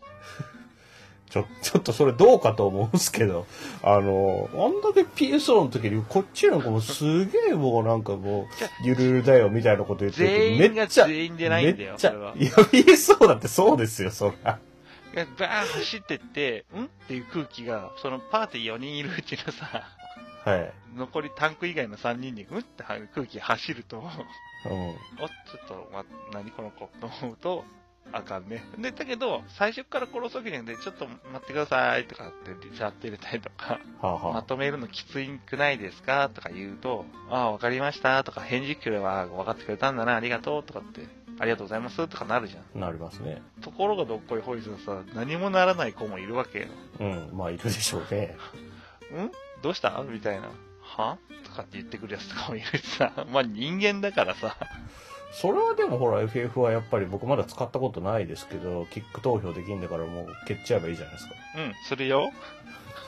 [1.31, 3.47] ちょ、ちょっとそれどうかと思うんですけど、
[3.83, 8.45] あの、あんだけ PSO の時に、こっちなんかもうすげえもうなんかもう、
[8.83, 14.59] ゆるゆるだよみたいなこと言ってる全員がけどめっちゃ全員でないんだよそれは、いや、PSO だってそうですよ、そら。
[15.15, 16.85] バーン走ってって、ん？
[16.85, 19.83] っていう空気が、そのパーティー4人いるうちのさ、
[20.45, 20.73] はい。
[20.95, 24.03] 残りタンク以外の3人に、うんって空気走ると、うん。
[24.03, 24.95] お、ちょ
[25.63, 27.63] っと、ま、何この子と思うと、
[28.13, 28.63] あかんね。
[28.77, 41.01] で、だけど、最初から殺すわけじゃなくて、ちょっと待ってくださいとかって、チャって入れたりとか、はあ、はまとめるのきついくないですかとか言うと、ああ、わかりましたとか、返事来れば分かってくれたんだな、ありがとうとかって、
[41.41, 42.83] ありがとうございますとかなるじゃん。
[42.83, 43.41] あ、なりますね。
[43.61, 46.65] ところがどっこいほいずさ、何もならない子もいるわけよ。
[46.99, 47.29] うん。
[47.33, 48.37] まあ、いるでしょうね。
[49.11, 49.31] ん？
[49.63, 50.01] どうした？
[50.07, 50.49] みたいな。
[50.81, 51.17] は？
[51.43, 53.11] とかって言ってくるやつとかもいるしさ。
[53.31, 54.55] まあ人間だからさ。
[55.31, 61.35] それはでもほら FF はやっぱり僕まだ使ったことないですけど、キック投票できんだからもう蹴っちゃえばいいじゃないですか。
[61.57, 62.31] うん、するよ。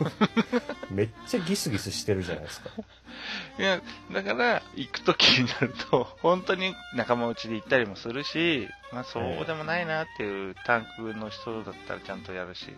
[0.89, 2.69] めっちゃギスギスしてるじゃないですか。
[3.59, 3.81] いや、
[4.11, 12.73] だから、行くときになると、本当に仲間内で行ったりもするし、まあそうでもないなっていうタンクの人だったらちゃんとやるし、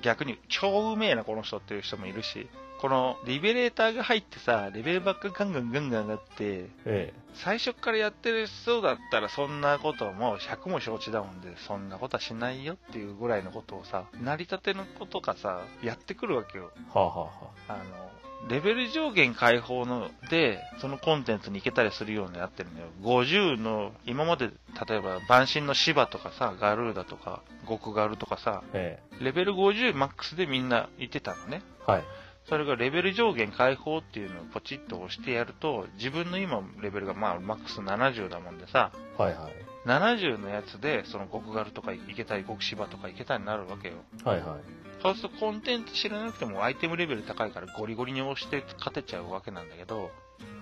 [0.00, 2.48] 逆に超うめえなこの人っていう人もいるし、
[2.80, 16.70] このリベレーターが入ってさ、レベルばっかガンガンガンガン上がって、え最初からやってる人だったらそんなことはもう100も承知だもんで、そんなことはしないよっていうぐらいのことをさ、成り立てのことがさ、やってくるわけよ。
[16.76, 16.98] え。
[16.98, 17.30] はあ、はあは
[17.68, 18.08] あの、
[18.48, 22.88] レベル上限解放ので、そのコンテンツに行けたりするようになってるんだよ。
[23.02, 24.50] 50の、今まで、
[24.88, 31.62] 例えば、万神の芝とかさ、ガルーダとか、極ガルとかさ、えレベル50マックスでみんな行ってたのね。
[31.88, 31.90] え。
[31.90, 32.04] はい。
[32.48, 39.52] それがレベル上限解放っていうのをポチッと押してやると、自分の今レベルがまあマックス70だもんでさ、はいはい。
[39.86, 43.94] 70のやつで、その極ガルとか行けたり、極芝とか行けたりになるわけよ。
[44.24, 44.78] はいはい。
[45.02, 50.10] そうするとコンテンツ知らなくてもアイテムレベル高いからゴリゴリに押して勝てちゃうわけなんだけど、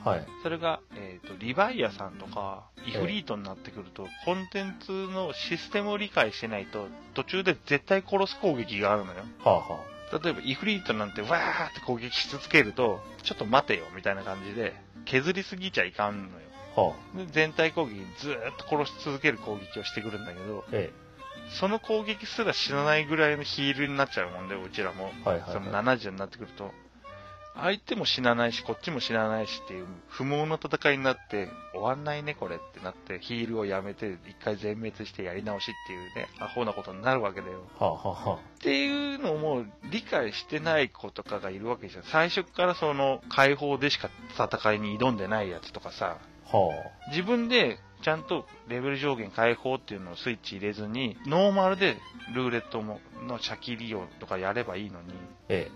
[0.05, 0.27] はい。
[0.43, 9.21] それが、えっ、と、リヴァイアさんとか、イフリートになってくると、コンテンツのシステムを理解してないと、途中で絶対殺す攻撃があるのよ。
[9.45, 16.47] はあは例えば、イフリートなんてわーって攻撃し続けると、ちょっと待てよ、みたいな感じで、削りすぎちゃいかんのよ。
[16.77, 16.81] あ。
[16.81, 17.19] はあ。
[17.19, 20.91] で全体攻撃ずーっと殺し続ける攻撃をしてくるんだけど、え
[21.49, 25.13] その攻撃すら死なないぐらいのヒールになっちゃうもんで、うちらも。
[25.25, 25.29] え。
[25.29, 25.85] はいはい、そのはい。
[25.85, 26.73] 70になってくると、
[27.59, 37.63] 相手も死なないし、こっちも死なないしっていう不毛な戦いになって、終わんないね、これってなって、ヒールをやめて、一回全滅してやり直しっていうね、アホなことになるわけだよ。
[37.79, 42.03] はあはあはっていうのも理解してない子とかがいるわけじゃん。
[42.05, 46.19] 最初からその解放でしか戦いに挑んでないやつとかさ、
[46.53, 46.57] あ。
[46.57, 46.73] は
[47.09, 51.97] 自分でちゃんとレベル上限解放っていうのをスイッチ入れずに、ノーマルで
[52.35, 55.13] ルーレットものシャキ利用とかやればいいのに、あ。
[55.49, 55.71] え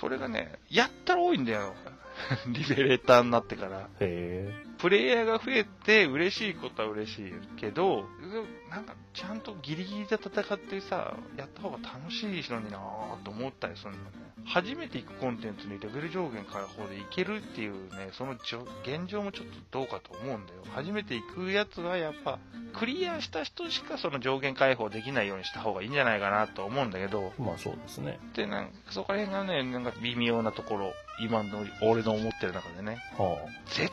[0.00, 1.74] それがね、やったら多いんだよ。
[2.48, 3.88] リベレーターになってから。
[4.00, 4.52] え。
[4.84, 8.04] へプレイヤーが増えて嬉しいことは嬉しいけど、
[8.70, 14.24] なんかちゃんとギリギリで戦ってさ、やった方が楽しいのになぁと思ったりするんだよね。
[14.44, 20.60] 初めて行くコンテンツにレベル上限解放でいけるっていうね、その現状もちょっとどうかと思うんだよ。
[20.74, 22.38] 初めて行くやつはやっぱ、
[22.74, 27.42] クリアした人しかその上限解放できないようにした方がいいんじゃないかなと思うんだけど、え。
[27.42, 28.18] まあそうですね。
[28.34, 33.90] で、なんかそこら辺がね、なんか微妙なところ、今の俺の思ってる中でね、は絶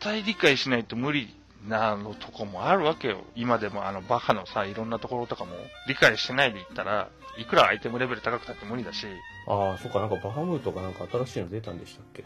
[0.00, 1.34] 対理解しないと無理
[1.68, 3.22] なのとこもあるわけよ。
[3.36, 5.52] 今でもあのバカのさ、いろんなところとかも
[5.86, 9.06] 理解してないで言ったら、いくらアイテムレベル高くたって無理だし、
[9.46, 9.52] あ。
[9.54, 12.24] ああ、そっか、なんかバハムートがなんか新しいの出たんでしたっけ？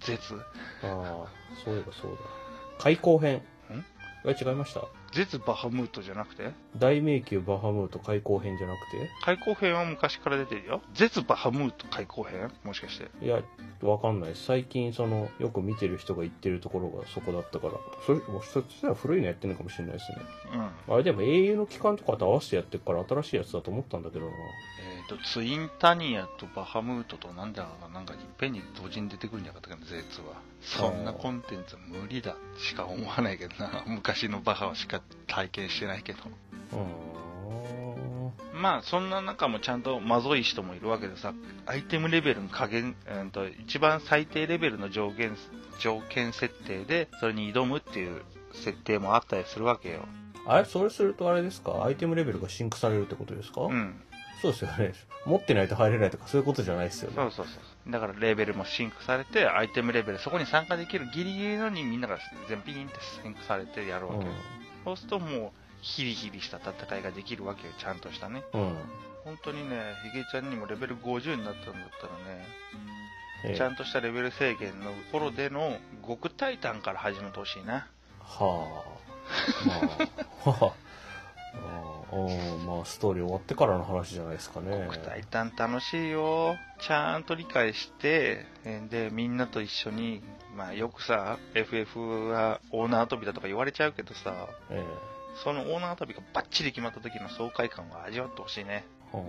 [0.00, 0.34] 絶、
[0.82, 1.26] ああ、
[1.64, 2.16] そういえばそうだ。
[2.82, 3.42] 開口編。
[4.26, 4.82] え、違いました？
[5.12, 6.50] 絶バハムートじゃなくて？
[6.76, 9.08] 大迷宮バハムート開口編じゃなくて？
[9.22, 10.82] 開口編は昔から出てるよ。
[10.94, 12.50] 絶バハムート開口編？
[12.64, 13.08] もしかして。
[13.24, 13.40] いや、
[13.82, 14.32] わかんない。
[14.34, 20.18] 最近、その、よく見てる人が言ってるところがそこだったから、それ、もうそっちは古いのやってるのかもしれないですね。
[20.88, 20.94] うん。
[20.94, 24.32] あれでも英雄の期間とかと合わせてやってるから新しいやつだと思ったんだけどな。
[25.08, 30.34] と、ツインタニアとバハムートとなんだろうな、なんかいっぺんに同時に出てくるんじゃなかったかな、絶は。
[30.60, 33.84] そんなコンテンツ無理だしか思わないけどな。
[33.88, 36.18] 昔のバハはしか体験してないけど。
[38.52, 41.34] まあ、そんな中もちゃんとまぞい人もいるわけでさ、
[41.66, 45.36] アイテムレベルの下限、うんと、一番最低レベルの上限、
[45.78, 48.22] 条件設定で、それに挑むっていう
[48.54, 50.06] 設定もあったりするわけよ。
[50.46, 51.84] あれ、それするとあれですか？
[51.84, 53.60] アイテムレベルがシンクされるってことですか？
[53.62, 54.00] うん。
[54.40, 54.92] そうですよね。
[55.24, 57.16] 持ってないと入れないとかそういうことじゃないですよね。
[57.16, 57.52] そうそうそ
[57.88, 57.90] う。
[57.90, 62.18] だからレベルもシンクされて、アイテムレベル、そこに参加できるギリギリのにみんなが
[62.48, 64.32] 全部ピーンってシンクされてやるわけよ。
[64.84, 65.50] そうするともう、
[65.82, 68.44] ヒリヒリした戦いができるわけよ、ちゃんとしたね。
[68.52, 68.60] うん。
[68.60, 68.76] うん。
[69.24, 72.46] 本当にね、ヒゲちゃんにもレベル50になったんだったらね、
[73.44, 77.88] ええちゃんとしたレベル制限の頃での極タイタンから始めてほしいな。
[78.20, 78.84] は
[79.64, 79.66] あ。
[79.66, 79.74] ま
[80.46, 80.50] あ。
[80.50, 80.86] はあ。
[82.12, 84.86] うんまあ、ストーリー終わってからの話じゃないですかね。
[84.90, 86.56] 極タイタン楽しいよ。
[86.80, 90.22] ちゃんと理解して、えーで、みんなと一緒に、
[90.56, 94.84] まあよくさ、FF はオーナー跳びだとか言われちゃうけどさ、え
[95.42, 98.84] そのオーナー跳びがバッチリ決まった時の爽快感を味わってほしいね。
[99.12, 99.22] えは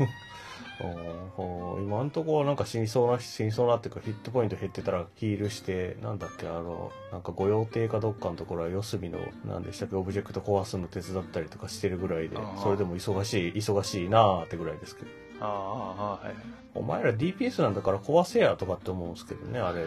[0.00, 0.24] あ。
[0.80, 15.08] はあ今んとこはなんか死にそうな、死にそうなっていうかヒットポイント減ってたらヒールして、なんだっけ、あの、なんか御用邸かどっかのところは四隅の、なんでしたっけ、オブジェクト壊すの手伝ったりとかしてるぐらいでああ、それでも忙しい、忙しいなーってぐらいですけど。
[15.40, 16.34] ああ、ああ、はい。
[16.74, 19.84] お前ら DPS なんだから壊せやとかって思うんですけどね、あれ。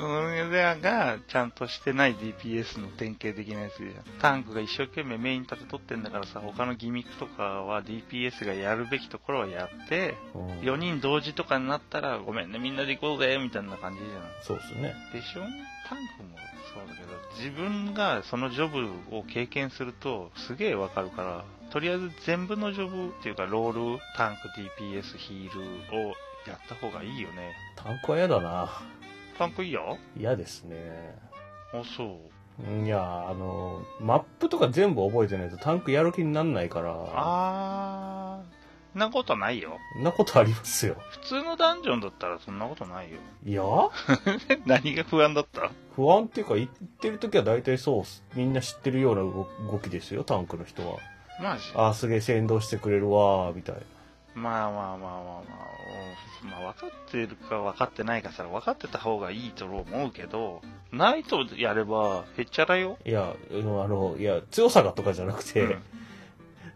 [0.00, 3.92] 俺らがちゃんとしてない DPS の典型的なやつじゃん。
[4.20, 14.22] タンクが一生懸命メイン立て取ってんだからさ、他のギミックとかは DPS がやるべきところはやって、うん4人同時とかになったら、ごめんね、みんなで行こうぜ、みたいな感じじゃん。
[14.42, 14.94] そうですね。
[15.12, 15.42] でしょ？
[15.88, 16.36] タンクも
[16.74, 24.48] そうだけど、自分がそのジョブを経験すると、すげえわかるから、とりあえず全部のジョブっていうか、ロール、タンク、
[24.82, 25.54] DPS、ヒー
[25.92, 26.14] ルを
[26.46, 27.54] やった方がいいよね。
[27.76, 28.70] タンクは嫌だな。
[29.38, 31.16] タンクいいよ嫌ですね。
[31.72, 32.84] あ、そう。
[32.84, 39.78] いや、あの、マップとか全部覚えてないとタンクやる気になんないから、あー、そんなことないよ。
[40.02, 40.96] なことありますよ。
[41.10, 43.18] 普通のダンジョンだったらそんなことないよ。
[43.44, 43.62] いや？
[44.66, 45.70] 何が不安だった？
[45.94, 46.68] 不安っていうか、言っ
[47.00, 50.96] てる時は大体そうっす、みんな知ってるような動動きですよ、タンクの人は。
[51.40, 53.80] まあ、ああ、すげえ先導してくれるわー、みたいな。
[54.38, 55.42] まあまあまあまあまあ、
[56.42, 62.96] うんまあ分かってるか分かってないかさ、分かってた方がいいと思うけど、ないとやればへっちゃらよ。
[63.04, 65.82] いや、あの、いや、強さがとかじゃなくて、うん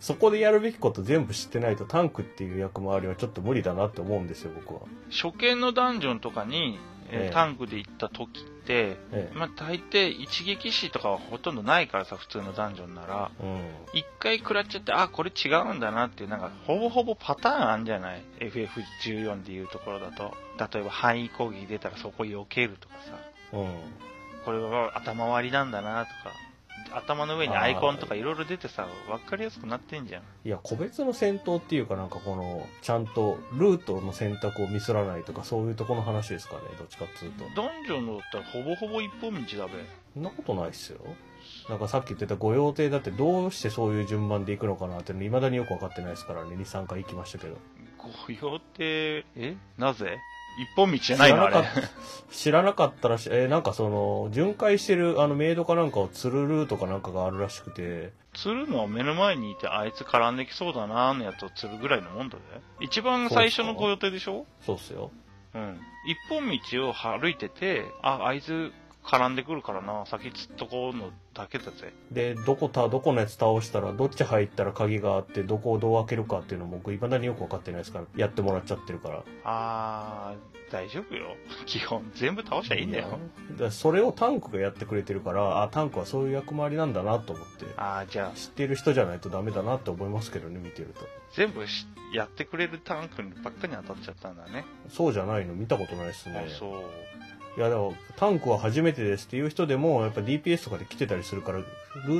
[0.02, 4.80] そこでやるべきこと全部知ってないとタンクっていう役回りはちょっと無理だなって思うんですよ、僕は。
[5.12, 6.80] 初見のダンジョンとかに、
[7.12, 9.32] えーええタンクで行った時って、ええ。
[9.34, 13.30] まあ大抵一撃死とかはほとんどないからさ、普通のダンジョンなら。
[13.40, 13.60] うん。
[13.92, 20.34] 一回食らっちゃって、あ、これ違うんだなっていう、なんか、ほぼほぼパターンあんじゃない ?FF14 でいうところだと。
[20.58, 23.18] 例えば範囲攻撃出たらそこ避けるとかさ。
[23.52, 23.74] うん。
[24.44, 26.32] これは頭割りなんだなとか。
[26.96, 30.22] 頭の上にアイコンとかいろいろ出てさ、わかりやすくなってんじゃん。
[30.44, 37.44] いや、個別の戦闘っていうかなんかこの、ちゃんとルートの選択をミスらないとかそういうとこの話ですかね、どっちかっつうと。
[37.54, 39.72] ダンジョンのだったらほぼほぼ一本道だべ。
[40.14, 41.00] そんなことないっすよ。
[41.68, 47.56] なんかさっき言ってた御用邸だってどうしてそういう順番で行くのかなって未だによく分かってないですからね、2、3回行きましたけど。
[47.98, 49.56] 御用邸、え？
[49.78, 50.18] なぜ？
[50.58, 51.64] 一本道じゃないのあれ
[52.30, 52.72] 知らな。
[52.72, 62.42] かった知らし、えーなんかその、巡回してるあのメイドかなんかを釣るルートかなんかがあるらしくて、釣るのは目の前にいて、あいつ絡んできそうだなーのやつを釣るぐらいのもんだぜ。
[62.80, 64.46] 一番最初の御用邸でしょ？
[64.64, 65.10] そうっすよ。
[65.54, 65.80] うん。
[66.06, 68.72] 一本道を歩いてて、あ、あいつ
[69.04, 71.92] 絡んでくるからな、先釣っとこうのだけだぜ。
[72.12, 79.22] で、どこた、どこのやつ倒したら、どっち入ったら鍵があって、どこをどう開けるかっていうのも僕未だによく分かってないですから、やってもらっちゃってるから。
[79.44, 81.36] あー、大丈夫よ。
[81.66, 83.18] 基本、全部倒しゃいいんだよ。
[83.58, 91.00] だそれをタンクがやってくれてるから、あ、タンクはそういう役回りなんだなと思って、あー、じゃあ、知ってる人じゃないとダメだなって思いますけどね、見てると。
[91.34, 94.64] 全部しやってくれるタンクにばっかり当たっちゃったんだね。
[94.88, 95.54] そうじゃないの？
[95.54, 96.50] 見たことないですねあ。
[96.50, 96.82] そう。
[97.56, 101.64] いや、でも、タンクは初めてですっていう人でも、やっぱ DPS とかで来てたりするから、ル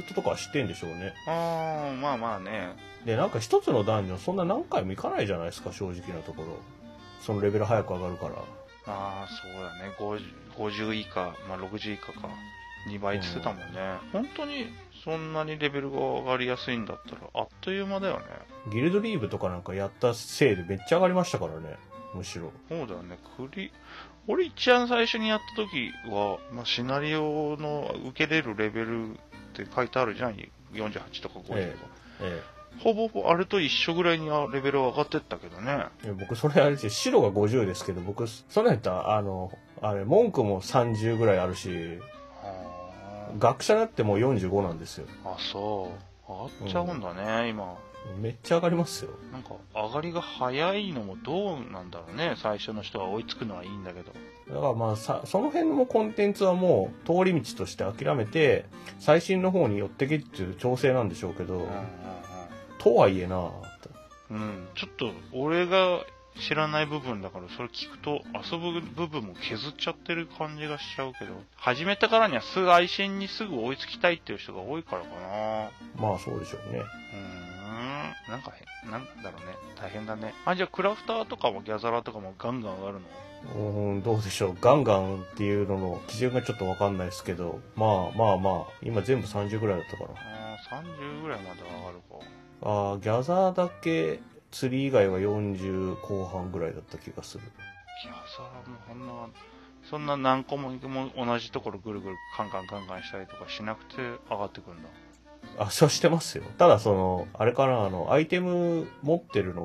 [0.01, 1.14] ートとかは知ってんでしょうね。
[1.27, 2.77] あー、まあまあね。
[3.07, 6.59] で、なんか一つのダンジョン、そんな何回も行かないじゃないですか、正直なところ。
[7.21, 8.35] そのレベル早く上がるから。
[8.87, 9.95] あー、そうだね。
[9.99, 12.29] 50, 50以下、まあ60以下か。
[12.88, 13.99] 2倍って言ってたもんね。
[14.12, 14.66] 本当に
[15.05, 18.25] そんなにレベルが上がりやすいんだったら、あっという間だよね。
[18.73, 21.77] ギルドリーブとかなんかやったせいでめっちゃ上がりましたからね、
[22.14, 22.53] むしろ。
[22.68, 23.18] そうだよね。
[23.37, 23.72] クリ、
[24.27, 29.14] 俺一番最初にやった時は、まあ、シナリオの受けれるレベルっ
[29.55, 30.37] て書いてあるじゃん。
[30.72, 31.57] 48とか50とか。
[32.20, 35.87] ええほぼほぼあれと一緒ぐらいにレベルは上がってったけどね。
[36.03, 41.68] えいや僕それあれですよ、白が50ですけど、僕、そのやったら、あの、あれ、文句も30ぐらいあるし、
[42.42, 45.07] は学者だってもう45なんですよ。
[45.25, 45.90] あ、あ、そ
[46.29, 46.33] う。
[46.33, 47.77] 上がっちゃうんだね、今。
[48.21, 49.11] めっちゃ上がりますよ。
[49.33, 52.35] なんか、上がりが早いのもどうなんだろうね。
[52.37, 54.12] 最初の人が追いつくのはいいんだけど。
[54.49, 58.67] だからまあさ、その辺のコンテンツはもう通り道として諦めて、
[58.99, 61.69] 最新の方に寄ってけっていう調整なんでしょうけど、
[62.79, 63.51] とはいえな
[64.31, 64.69] うん、うん。
[64.75, 66.01] ちょっと、俺が
[66.41, 75.71] 知らない部分だから、それ聞くと、遊ぶ部分も削っちゃってる感じがしちゃうけど、始めたからにはすぐ愛心にすぐ追いつきたいっていう人が多いからかな。
[75.97, 76.79] まあそうでしょうね。
[76.79, 77.52] うーん。
[78.29, 79.57] なんか変、なんだろうね。
[79.81, 80.35] 大変だね。
[80.45, 83.01] あ、じゃあクラフターとかもギャザラーとかもガンガン上がるの？
[83.57, 84.57] うーん、どうでしょう。
[84.61, 90.11] ガンガンっていうのの基準がちょっとわかんないですけど、まあまあまあ、今全部30ぐらいだったかな。
[90.15, 92.25] あー30ぐらいまで上がるか。
[92.63, 94.21] ああ、ギャザーだけ、
[94.53, 97.45] 釣り以外は40後半ぐらいだった気がする。
[97.45, 99.29] ギャザーもそんな、
[99.91, 103.97] そんな何個もも同じところぐるぐるカンカンカンカンしたりとかしなくて
[104.31, 104.89] 上がってくるんだ。
[105.59, 106.45] あ、そうしてますよ。
[106.59, 109.65] ただその、あれかな、あの、アイテム持ってるの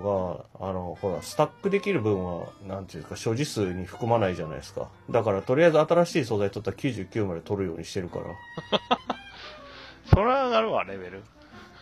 [0.60, 4.90] が、あの、ほら、スタックできる分は、なんていうか、所持数に含まないじゃないですか。
[5.10, 8.26] だから、とりあえず新しい素材取ったら99まで取るようにしてるから。
[10.10, 11.24] それは上がるわ、レベル。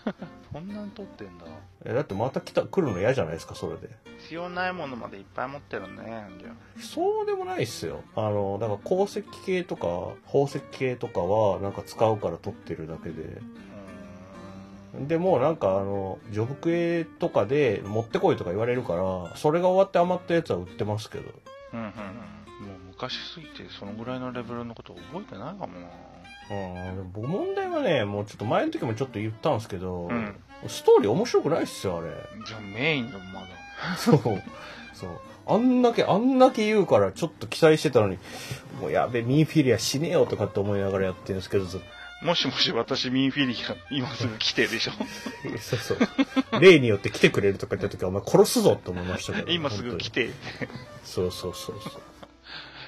[0.54, 1.46] そんなん撮ってんだ。
[1.86, 3.89] えだってまた来た来るの嫌じゃないですかそれで
[4.20, 6.50] 必要ないものまでいっぱい持ってるね、じゃ
[6.82, 13.39] そうでもないっすよあのだから鉱石系とか宝石系とかはなんか使うから取ってるだけで
[15.02, 21.32] でもなんかあのジョブクエとかで持ってこいとか言われるからそれが終わって余ったやつは売ってますけど
[21.74, 21.91] うんうんうん。
[21.91, 25.88] もう昔すぎて、そのぐらいのレベルのこと覚えてないかもな。
[26.52, 30.36] うんでも僕問題はねもうちょっと前の時もちょっと言ったんですけど、うん
[30.68, 32.08] ストーリー面白くないっすよあれ
[32.48, 33.48] じゃあメインだまだ。
[33.98, 34.20] そう
[34.93, 38.18] そうあんだけあんだけ言うからちょっと期待してたのに
[38.82, 41.82] もうやべミーフィリア死ねよとかって思いながらやってるんですけどずっ
[42.22, 44.91] もしもし私ミンフィリア今すぐ来てでしょ？
[44.91, 44.97] と
[45.59, 50.32] そうそう例によって来てくれるとか言った時はお前殺すぞって思いましたけど今すぐ来て。
[51.03, 52.01] そうそうそうそう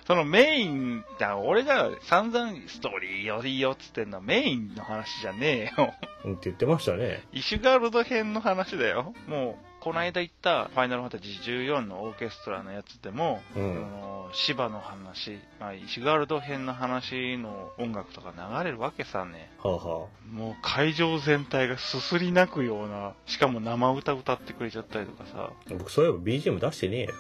[0.07, 5.93] そのメイン、だ俺が散々ストーリーよりよっつってんのはメインの話じゃねえよ。
[6.23, 9.13] うんって言ってましたねイシュガルド編の話だよ。
[9.27, 19.51] もう、この間言ったファイナルファンタジー14のオーケストラのやつでも、そうんの芝の話、まあ、イシュガルド編の話の音楽とか流れるわけさね。
[19.63, 25.51] はあはもう会場全体がすすり泣くような、しかも生歌歌ってくれちゃったりとかさ。
[25.51, 27.13] あ僕そういえば BGM 出してねえよ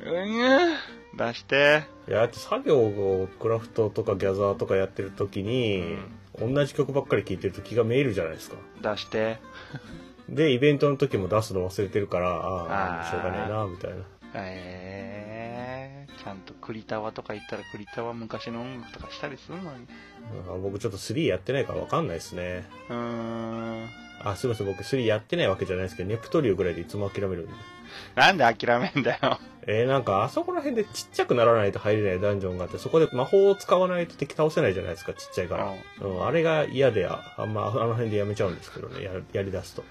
[0.00, 1.84] うん、出して。
[2.08, 5.98] いやだって作業をクラフトとかギャザーとかやってる時に、
[6.40, 9.38] 同じ曲ばっかり聴いてると気がめいるじゃないですか出して。
[10.28, 13.96] でイベントの時も出すの忘れてるからああしょうがねえなみたいな
[14.34, 19.86] えー、ちゃんと栗タワとか言ったら栗タワ昔の音楽とかしたりするのに。
[20.50, 23.88] あ僕ちょっと3やってないから分かんないですねうーん。
[24.22, 27.52] あすいません僕3やってないわけじゃないですけどネプトリオぐらいでいつも諦めるんで
[28.16, 29.38] なんで諦めんだよ。
[29.70, 39.84] えー、なんかあそこら辺でちっちゃくならないと入れないダンジョンがあってそこで魔法を使わないと敵倒せないじゃないですかちっちゃいから、うん、あれが嫌でああんまあの辺でやめちゃうんですけどねややりだすと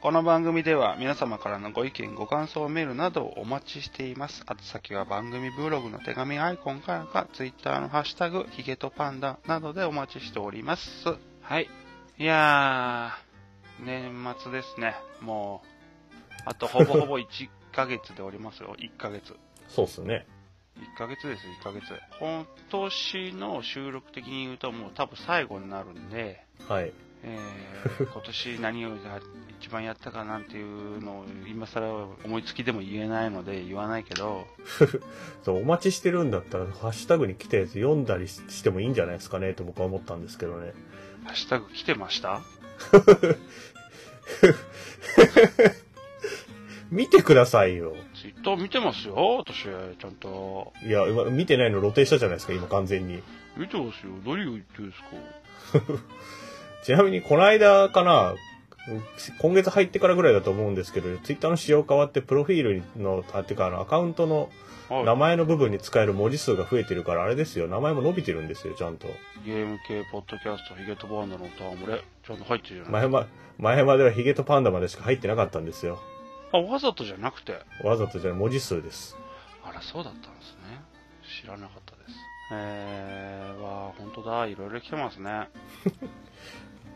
[0.00, 4.44] この番組では皆様からのご意見、ご感想メールなどをお待ちしています。
[4.46, 11.16] あと先は番組ブログの手紙アイコンからか、ツイッターのハッシュタグ、ヒゲとパンダなどでお待ちしております。
[11.42, 11.68] はい。
[12.16, 14.94] いやー、年末ですね。
[15.20, 15.77] もう、
[16.44, 18.74] あとほぼほぼ1ヶ月でおりますよ。
[18.78, 19.34] 1ヶ月。
[19.68, 20.26] そうっすね
[20.78, 21.82] 1ヶ月です、1ヶ月。
[22.20, 26.92] 今年の収録的に言うともう多分最後になるんで、はい
[27.24, 28.90] えー 今年何を
[29.60, 34.46] 一番やったかなんていうのを今更思いつきでも言えないので言わないけど、
[35.42, 40.72] そうお待ちしてるんだったらハッシュタグに来たやつ読んだりしてもいいんじゃないですかねと僕は思ったんですけどね
[41.24, 42.40] ハッシュタグ来てました？
[46.90, 47.94] 見てくださいよ。
[48.14, 49.14] ツイッター見てますよ、
[49.44, 50.72] 私、ちゃんと。
[50.86, 53.22] いや今見てないの露呈したじゃないですか今完全に。
[53.56, 54.12] 見てますよ。
[54.24, 55.02] 何を言ってるんです
[55.86, 55.92] か？
[56.84, 58.34] ちなみにこの間かな
[59.40, 64.48] 今月入ってからぐらいだと思うんですけどツイッターの仕様変わってプロフィールのあってかあのアカウントの
[64.88, 65.04] はい。
[65.04, 67.68] 名前の部分に使える文字数が増えてるからあれですよ。
[67.68, 69.06] 名前も伸びてるんですよちゃんと。
[69.44, 73.26] ゲーム系ポッドキャスト、ヒゲとバンダの歌はもれ、ちゃんと入ってるじゃない前ま
[73.58, 76.00] 前まではヒゲとパンダまでしか入ってなかったんですよ
[76.52, 77.60] あ、わざとじゃなくて？
[77.84, 79.16] わざとじゃない文字数です
[79.64, 80.80] あら、そうだったんですね。
[81.42, 82.14] 知らなかったです。
[82.52, 84.46] えー、わー、本当だ。
[84.46, 85.48] いろいろ来てますね。
[85.84, 85.88] う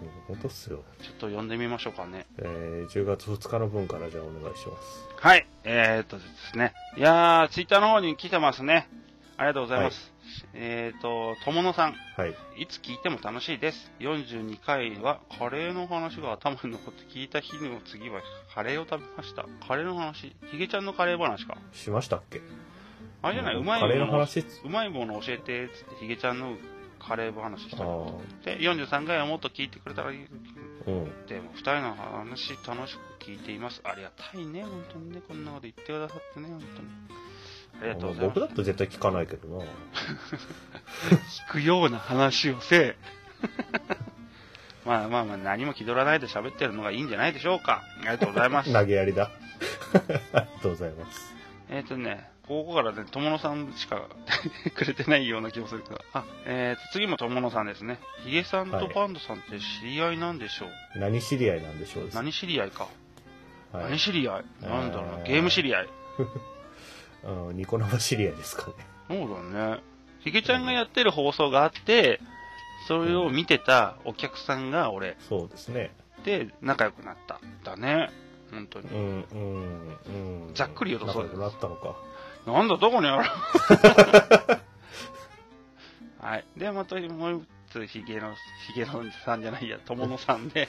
[0.05, 2.26] ん本当っすよ、ちょっと読んでみましょうかね。
[2.38, 5.46] えー、10月2日の分からじゃあお願いしますはい。
[5.64, 6.72] えー、っとですね。
[6.96, 8.88] いやー、ツイッターの方に来てますね。
[9.36, 10.11] ありがとうございます。
[10.55, 11.95] えー、っと、友野さん。
[12.16, 13.91] はいいつ聞いても楽しいです。
[14.01, 18.20] 42回はカレーの話が頭に残って聞いた日の次は
[18.55, 19.47] カレーを食べました。
[19.66, 21.57] カレーの話ヒゲちゃんのカレー話か。
[21.72, 22.41] しましたっけ？
[23.22, 24.41] あれじゃない、ううんまいカレーものの話？
[24.41, 26.57] うまいもの教えて、つってヒゲちゃんの
[26.99, 28.20] カレー話したあの。
[28.43, 30.26] ーで、43回はもっと聞いてくれたらいい。
[30.87, 33.80] うんでも、二人の話楽しく聞いています。
[33.85, 35.22] ありがたいね、本当にね。
[35.26, 36.89] こんなこと言ってくださってね、本当に。
[37.81, 38.41] ありがとうございます。
[38.41, 39.64] 僕だと絶対聞かないけどな
[41.49, 42.97] 聞くような話をせえ。
[44.85, 47.83] まあまあまあ、何も気取らないで喋ってるのがいいんじゃないでしょうか。
[47.99, 48.73] ありがとうございます。
[48.75, 49.31] 投げやりだ
[49.95, 51.33] ありがとうございます
[51.70, 54.03] えっとね、ここからね、友野さんしか
[54.75, 57.99] くれてないような気もするけど、あ、えっ、と、次も友野さんですね。
[58.25, 62.89] ヒゲさんとパンダさんって知り合いなんでしょう、何知り合いなんでしょう何知り合いか。
[63.73, 64.64] はい何知り合い？
[64.66, 65.89] なんだろうな、えーゲーム知り合い。
[67.25, 68.73] うんニコ生知り合いですかね
[69.09, 69.18] そう
[69.53, 69.81] だね。
[70.20, 72.20] ヒゲちゃんがやってる放送があって、
[72.89, 75.95] それを見てたお客さんが俺そうですね
[76.25, 77.41] で仲良くなった。
[77.64, 78.11] だね。
[78.51, 78.95] 本当にう。
[78.95, 81.97] んうんうんざっくり言うとそう仲良くなったのか
[82.47, 83.29] なんだ、どこにある
[86.20, 86.45] はい。
[86.57, 88.35] で、またもう一つ、ヒゲの、
[88.66, 90.68] ヒゲのさんじゃないや、友野さんで、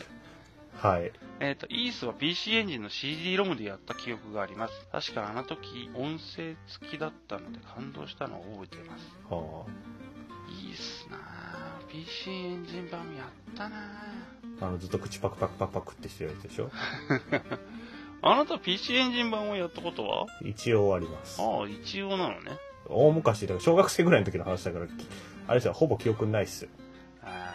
[0.82, 1.12] はい。
[1.40, 4.74] えっ、と、イースは PC エンジンの CD ロムでやった記憶があります。
[4.92, 9.14] 確かあの時、音声付きだったので感動したのを覚えています。
[9.30, 9.64] は
[10.50, 11.88] いいっすなぁ。
[11.92, 13.80] PC エンジン版やったなぁ。
[14.62, 14.68] あ。
[14.68, 16.70] あの、ずっと口パクパクパクパクってしてるやつでしょ？
[18.26, 20.26] あなた PC エンジン版をやったことは？
[20.42, 21.42] 一応あります。
[21.42, 22.52] ああ、一応なのね。
[22.90, 24.92] 大昔、小学生ぐらいの時の話だから、き
[25.48, 26.70] あれですよ、ほぼ記憶ないっすよ。
[27.24, 27.53] あー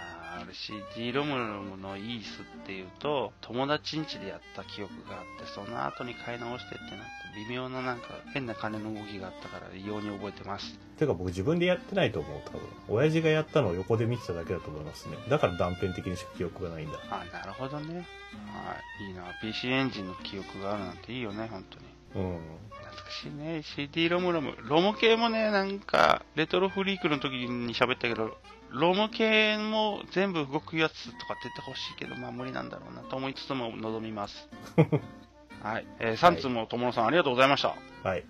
[0.48, 6.96] あれ CD ロムのイースっていうと、友達ん家でやった記憶があって、その後に買い直してってなって、
[7.36, 10.78] 微妙ななんか変な金の動きがあったから異様に覚えてます。
[10.98, 12.60] てか僕自分でやってないと思う、多分。
[12.88, 15.18] 親父がやったのを横で見てただけだと思いますね。
[15.28, 16.98] だから断片的にしか記憶がないんだ。
[17.10, 17.96] あなるほどね。
[17.96, 19.04] はい。
[19.06, 19.24] いいな。
[19.42, 21.84] PC エンジンの記憶があるなんていいよね、本当に。
[22.26, 22.40] うん。
[22.70, 23.62] 懐かしいね。
[23.62, 24.56] CD ロムロム。
[24.62, 28.38] ロム系もね、なんか、レトロフリークの時に喋ったけど、
[28.70, 34.48] ロム系も全部動くやつとかってほしいけど、まあ無理なんだろうなと思いつつも望みます。
[35.62, 35.86] はい。
[35.98, 37.74] えー、3通も友野さんありがとうございました。
[38.02, 38.24] はい。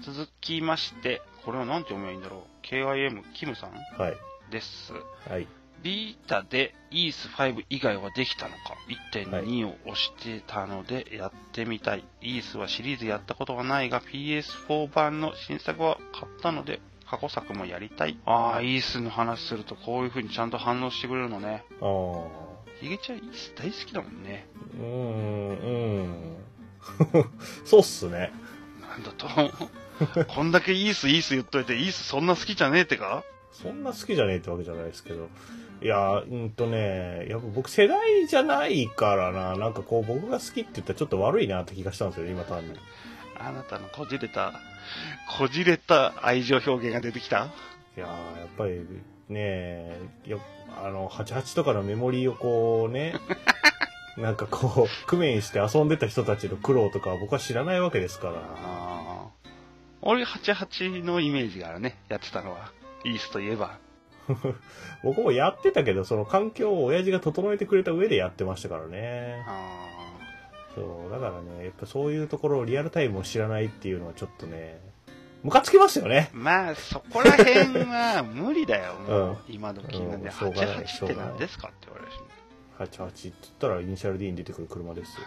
[0.00, 2.66] 続きまして、これは何て読めばいいんだろう。
[2.66, 4.16] KIM キムさんはい。
[4.50, 4.92] です。
[5.28, 5.46] はい。
[5.82, 8.74] ビータで EAS5 以外はできたのか
[9.12, 12.04] 1.2を押してたのでやってみたい。
[12.22, 18.18] EAS はシリーズやったことがないが PS4 版の新作は買ったので過去作もやりたい。
[18.26, 21.64] ああ、EAS の話するとこういう風にちゃんと反応してくれるのね。
[21.80, 22.54] ああ。
[22.80, 24.46] ヒゲちゃん EAS 大好きだもんね。
[24.78, 26.36] うーん、うん。
[27.64, 28.32] そうっすね。
[28.80, 29.28] なんだと。
[30.26, 33.24] こんだけ EAS EAS 言っといて EAS そんな好きじゃねえってか？
[33.52, 35.28] そんな好きじゃねえってわけじゃないですけど。
[35.82, 42.78] いや、うんとね、やっぱ僕世代じゃないからな、なんかこう僕が好きって言ったらちょっと悪いなって気がしたんですよ、今単に。
[43.38, 44.52] あなたのこじれた、
[45.38, 47.48] こじれた愛情表現が出てきた？
[47.96, 48.80] いやーやっぱり
[49.28, 50.40] ねよ
[50.82, 53.14] あの88とかのメモリーをこうね
[54.18, 58.34] なんかこう工面して遊んでた人たちの苦労とかは僕は知らないわけですから。
[60.02, 62.70] 俺88のイメージがあるね、やってたのは。
[63.04, 63.78] イースといえば。
[65.02, 70.13] 僕もやってたけどその環境を親父が整えてくれた上でやってましたからねあ
[70.74, 74.80] そうだからねやっぱそういうところをリアルタイムを知らないっていうのはちょっとね
[75.44, 79.36] ムカつきますよねーまあ、そこら辺は無理だよ、もう。
[79.48, 82.18] うん今時なんで、うんしょうがない88って何ですかって言われるし。
[82.78, 85.26] 88って言ったらイニシャル D に出てくる車ですよ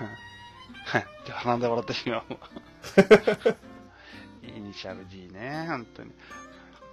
[0.86, 1.06] はい。
[1.28, 2.24] で、鼻で笑ってしまう。
[4.48, 6.12] イニシャル D ね、本当に。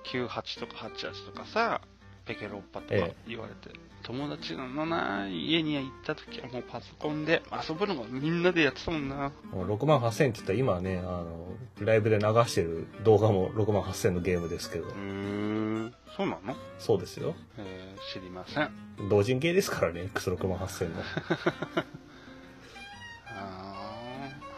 [0.04, 1.80] 98とか88とかさ、
[2.26, 9.32] ペケロッパとかえ言われて、友達のな家に行った時はもうパソコンで遊ぶのもみんなでやってたもんな。
[9.52, 11.48] もう6万8000って言ったら今はねあの
[11.80, 14.86] ライブで流してる動画も6万8000のゲームですけど。
[14.86, 14.94] うー。
[14.94, 16.56] ん、そうなの？
[16.78, 17.34] そうですよ。
[17.58, 18.70] えー、知りません。
[19.08, 21.02] 同人系ですからね X6 万8000の。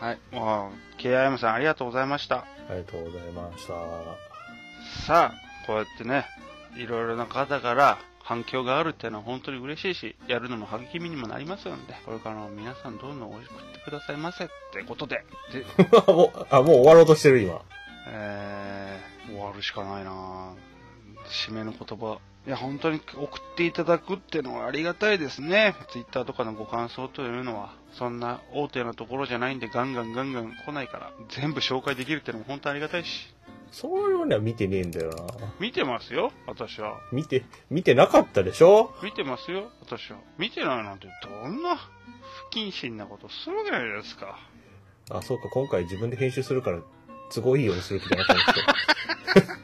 [0.00, 0.18] はい。
[0.30, 2.44] まあ、KIM さんありがとうございました。
[2.68, 3.72] ありがとうございました。
[5.06, 6.26] さあ、こうやってね、
[6.76, 15.64] いろいろな方から反響があるっていうのは本当に嬉しいし、やるのの励みにもなりますので、これからも皆さんどんどん送ってくださいませってことで、 で、
[16.12, 17.60] もうあもう終わろうとしてる今
[18.08, 20.54] えー、終わるしかないな
[21.28, 22.18] 締めの言葉。
[22.46, 25.74] いや、本当に送っていただくっていうのはありがたいですね。
[25.90, 33.35] ツイッターとかのご感想というのは、そんな大手なところじゃないんでガンガンガンガン来ないから、全部紹介できるっていうのも本当にありがたいし。
[33.70, 35.16] そういうのは見てねえんだよな
[35.60, 37.00] 見てますよ、私は。
[37.12, 38.94] 見て見てなかったでしょ？
[39.02, 40.18] 見てますよ、私は。
[40.38, 41.88] 見てないなんてどんな不
[42.52, 44.38] 謹慎なことするわけないじゃないですか。
[45.10, 46.80] あそうか今回自分で編集するから
[47.32, 49.56] 都合いいようにする気じゃなかったんですけど